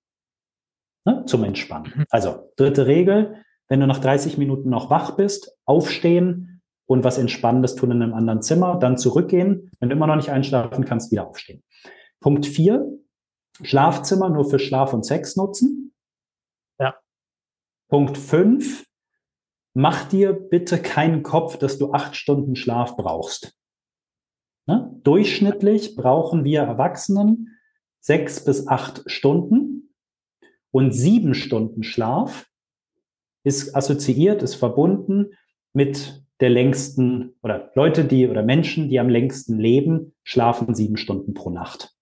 Ne? 1.05 1.23
Zum 1.25 1.43
Entspannen. 1.43 1.93
Mhm. 1.95 2.05
Also, 2.09 2.51
dritte 2.57 2.87
Regel, 2.87 3.43
wenn 3.67 3.79
du 3.79 3.87
nach 3.87 3.99
30 3.99 4.37
Minuten 4.37 4.69
noch 4.69 4.89
wach 4.89 5.15
bist, 5.15 5.57
aufstehen 5.65 6.61
und 6.85 7.03
was 7.03 7.17
Entspannendes 7.17 7.75
tun 7.75 7.91
in 7.91 8.01
einem 8.01 8.13
anderen 8.13 8.41
Zimmer, 8.41 8.77
dann 8.77 8.97
zurückgehen. 8.97 9.71
Wenn 9.79 9.89
du 9.89 9.95
immer 9.95 10.07
noch 10.07 10.15
nicht 10.15 10.31
einschlafen 10.31 10.85
kannst, 10.85 11.11
wieder 11.11 11.27
aufstehen. 11.27 11.63
Punkt 12.19 12.45
vier, 12.45 12.87
Schlafzimmer 13.61 14.29
nur 14.29 14.49
für 14.49 14.59
Schlaf 14.59 14.93
und 14.93 15.05
Sex 15.05 15.35
nutzen. 15.35 15.86
Punkt 17.87 18.17
fünf, 18.17 18.85
mach 19.73 20.05
dir 20.09 20.33
bitte 20.33 20.81
keinen 20.81 21.23
Kopf, 21.23 21.57
dass 21.57 21.77
du 21.77 21.93
acht 21.93 22.15
Stunden 22.15 22.55
Schlaf 22.55 22.97
brauchst. 22.97 23.57
Ne? 24.65 24.99
Durchschnittlich 25.03 25.95
brauchen 25.95 26.43
wir 26.43 26.61
Erwachsenen 26.61 27.57
sechs 27.99 28.43
bis 28.43 28.67
acht 28.67 29.03
Stunden 29.09 29.93
und 30.71 30.91
sieben 30.91 31.33
Stunden 31.33 31.83
Schlaf 31.83 32.47
ist 33.43 33.75
assoziiert, 33.75 34.43
ist 34.43 34.55
verbunden 34.55 35.33
mit 35.73 36.23
der 36.39 36.49
längsten 36.49 37.35
oder 37.41 37.71
Leute, 37.75 38.03
die 38.03 38.27
oder 38.27 38.43
Menschen, 38.43 38.89
die 38.89 38.99
am 38.99 39.09
längsten 39.09 39.59
leben, 39.59 40.15
schlafen 40.23 40.75
sieben 40.75 40.97
Stunden 40.97 41.33
pro 41.33 41.49
Nacht. 41.49 41.96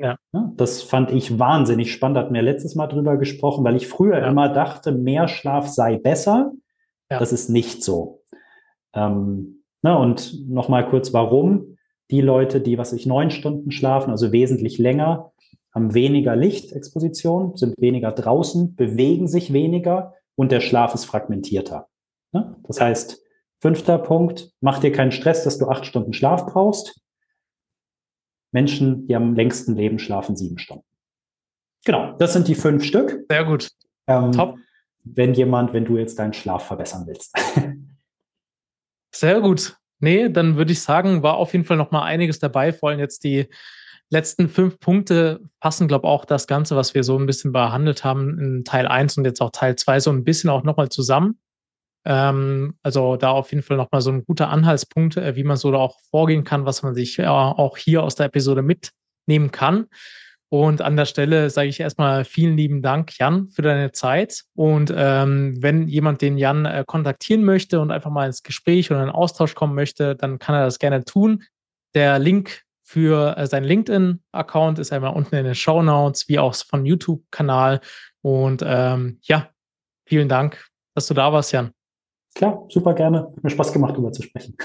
Ja. 0.00 0.16
Das 0.56 0.82
fand 0.82 1.12
ich 1.12 1.38
wahnsinnig 1.38 1.92
spannend. 1.92 2.18
Hatten 2.18 2.34
wir 2.34 2.42
letztes 2.42 2.74
Mal 2.74 2.86
drüber 2.86 3.16
gesprochen, 3.16 3.64
weil 3.64 3.76
ich 3.76 3.86
früher 3.86 4.18
ja. 4.18 4.28
immer 4.28 4.48
dachte, 4.48 4.92
mehr 4.92 5.28
Schlaf 5.28 5.68
sei 5.68 5.98
besser. 5.98 6.52
Ja. 7.10 7.18
Das 7.18 7.32
ist 7.32 7.50
nicht 7.50 7.82
so. 7.82 8.22
Ähm, 8.94 9.62
na, 9.82 9.96
und 9.96 10.48
nochmal 10.48 10.86
kurz, 10.86 11.12
warum? 11.12 11.76
Die 12.10 12.20
Leute, 12.20 12.60
die, 12.60 12.78
was 12.78 12.92
ich, 12.92 13.06
neun 13.06 13.30
Stunden 13.30 13.70
schlafen, 13.70 14.10
also 14.10 14.32
wesentlich 14.32 14.78
länger, 14.78 15.32
haben 15.72 15.94
weniger 15.94 16.34
Lichtexposition, 16.34 17.56
sind 17.56 17.80
weniger 17.80 18.12
draußen, 18.12 18.74
bewegen 18.74 19.28
sich 19.28 19.52
weniger 19.52 20.14
und 20.34 20.50
der 20.50 20.60
Schlaf 20.60 20.94
ist 20.94 21.04
fragmentierter. 21.04 21.86
Ne? 22.32 22.56
Das 22.66 22.80
heißt, 22.80 23.22
fünfter 23.60 23.98
Punkt, 23.98 24.50
mach 24.60 24.78
dir 24.78 24.92
keinen 24.92 25.12
Stress, 25.12 25.44
dass 25.44 25.58
du 25.58 25.68
acht 25.68 25.86
Stunden 25.86 26.12
Schlaf 26.12 26.46
brauchst. 26.46 27.00
Menschen, 28.52 29.06
die 29.06 29.14
am 29.14 29.34
längsten 29.34 29.74
leben, 29.74 29.98
schlafen 29.98 30.36
sieben 30.36 30.58
Stunden. 30.58 30.84
Genau, 31.84 32.16
das 32.18 32.32
sind 32.32 32.48
die 32.48 32.54
fünf 32.54 32.84
Stück. 32.84 33.24
Sehr 33.28 33.44
gut. 33.44 33.70
Ähm, 34.06 34.32
Top. 34.32 34.56
Wenn 35.02 35.34
jemand, 35.34 35.72
wenn 35.72 35.84
du 35.84 35.96
jetzt 35.96 36.18
deinen 36.18 36.34
Schlaf 36.34 36.66
verbessern 36.66 37.06
willst. 37.06 37.34
Sehr 39.14 39.40
gut. 39.40 39.76
Nee, 39.98 40.28
dann 40.28 40.56
würde 40.56 40.72
ich 40.72 40.80
sagen, 40.82 41.22
war 41.22 41.36
auf 41.36 41.52
jeden 41.52 41.64
Fall 41.64 41.76
noch 41.76 41.90
mal 41.90 42.02
einiges 42.02 42.38
dabei. 42.38 42.72
Vor 42.72 42.90
allem 42.90 43.00
jetzt 43.00 43.24
die 43.24 43.46
letzten 44.10 44.48
fünf 44.48 44.78
Punkte 44.78 45.40
passen, 45.60 45.88
glaube 45.88 46.06
ich, 46.06 46.10
auch 46.10 46.24
das 46.24 46.46
Ganze, 46.46 46.76
was 46.76 46.94
wir 46.94 47.04
so 47.04 47.18
ein 47.18 47.26
bisschen 47.26 47.52
behandelt 47.52 48.04
haben 48.04 48.38
in 48.38 48.64
Teil 48.64 48.86
1 48.86 49.16
und 49.18 49.24
jetzt 49.24 49.40
auch 49.40 49.50
Teil 49.50 49.76
2 49.76 50.00
so 50.00 50.10
ein 50.10 50.24
bisschen 50.24 50.50
auch 50.50 50.64
nochmal 50.64 50.88
zusammen. 50.88 51.38
Ähm, 52.04 52.74
also 52.82 53.16
da 53.16 53.30
auf 53.30 53.50
jeden 53.52 53.62
Fall 53.62 53.76
nochmal 53.76 54.00
so 54.00 54.10
ein 54.10 54.24
guter 54.24 54.48
Anhaltspunkt, 54.48 55.16
äh, 55.16 55.36
wie 55.36 55.44
man 55.44 55.56
so 55.56 55.70
da 55.70 55.78
auch 55.78 55.98
vorgehen 56.10 56.44
kann, 56.44 56.64
was 56.64 56.82
man 56.82 56.94
sich 56.94 57.18
äh, 57.18 57.26
auch 57.26 57.76
hier 57.76 58.02
aus 58.02 58.14
der 58.14 58.26
Episode 58.26 58.62
mitnehmen 58.62 59.50
kann. 59.50 59.86
Und 60.52 60.82
an 60.82 60.96
der 60.96 61.04
Stelle 61.04 61.48
sage 61.48 61.68
ich 61.68 61.78
erstmal 61.78 62.24
vielen 62.24 62.56
lieben 62.56 62.82
Dank, 62.82 63.16
Jan, 63.18 63.50
für 63.50 63.62
deine 63.62 63.92
Zeit. 63.92 64.42
Und 64.56 64.92
ähm, 64.94 65.54
wenn 65.60 65.86
jemand 65.86 66.22
den 66.22 66.38
Jan 66.38 66.66
äh, 66.66 66.84
kontaktieren 66.84 67.44
möchte 67.44 67.78
und 67.78 67.92
einfach 67.92 68.10
mal 68.10 68.26
ins 68.26 68.42
Gespräch 68.42 68.90
oder 68.90 69.00
einen 69.00 69.10
Austausch 69.10 69.54
kommen 69.54 69.76
möchte, 69.76 70.16
dann 70.16 70.40
kann 70.40 70.56
er 70.56 70.64
das 70.64 70.80
gerne 70.80 71.04
tun. 71.04 71.44
Der 71.94 72.18
Link 72.18 72.62
für 72.82 73.36
äh, 73.36 73.46
seinen 73.46 73.62
LinkedIn-Account 73.62 74.80
ist 74.80 74.92
einmal 74.92 75.14
unten 75.14 75.36
in 75.36 75.44
den 75.44 75.54
Show 75.54 75.82
Notes, 75.82 76.28
wie 76.28 76.40
auch 76.40 76.56
von 76.56 76.84
YouTube-Kanal. 76.84 77.80
Und 78.20 78.64
ähm, 78.66 79.20
ja, 79.22 79.50
vielen 80.04 80.28
Dank, 80.28 80.66
dass 80.96 81.06
du 81.06 81.14
da 81.14 81.32
warst, 81.32 81.52
Jan. 81.52 81.70
Klar, 82.34 82.66
super 82.68 82.94
gerne. 82.94 83.24
Hat 83.34 83.42
mir 83.42 83.50
Spaß 83.50 83.72
gemacht, 83.72 83.94
darüber 83.94 84.12
zu 84.12 84.22
sprechen. 84.22 84.56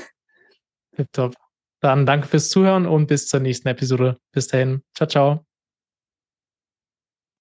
Tipptopp. 0.95 1.35
Dann 1.81 2.05
danke 2.05 2.27
fürs 2.27 2.49
Zuhören 2.49 2.85
und 2.85 3.07
bis 3.07 3.27
zur 3.27 3.39
nächsten 3.39 3.67
Episode. 3.67 4.17
Bis 4.31 4.47
dahin. 4.47 4.81
Ciao, 4.95 5.07
ciao. 5.07 5.44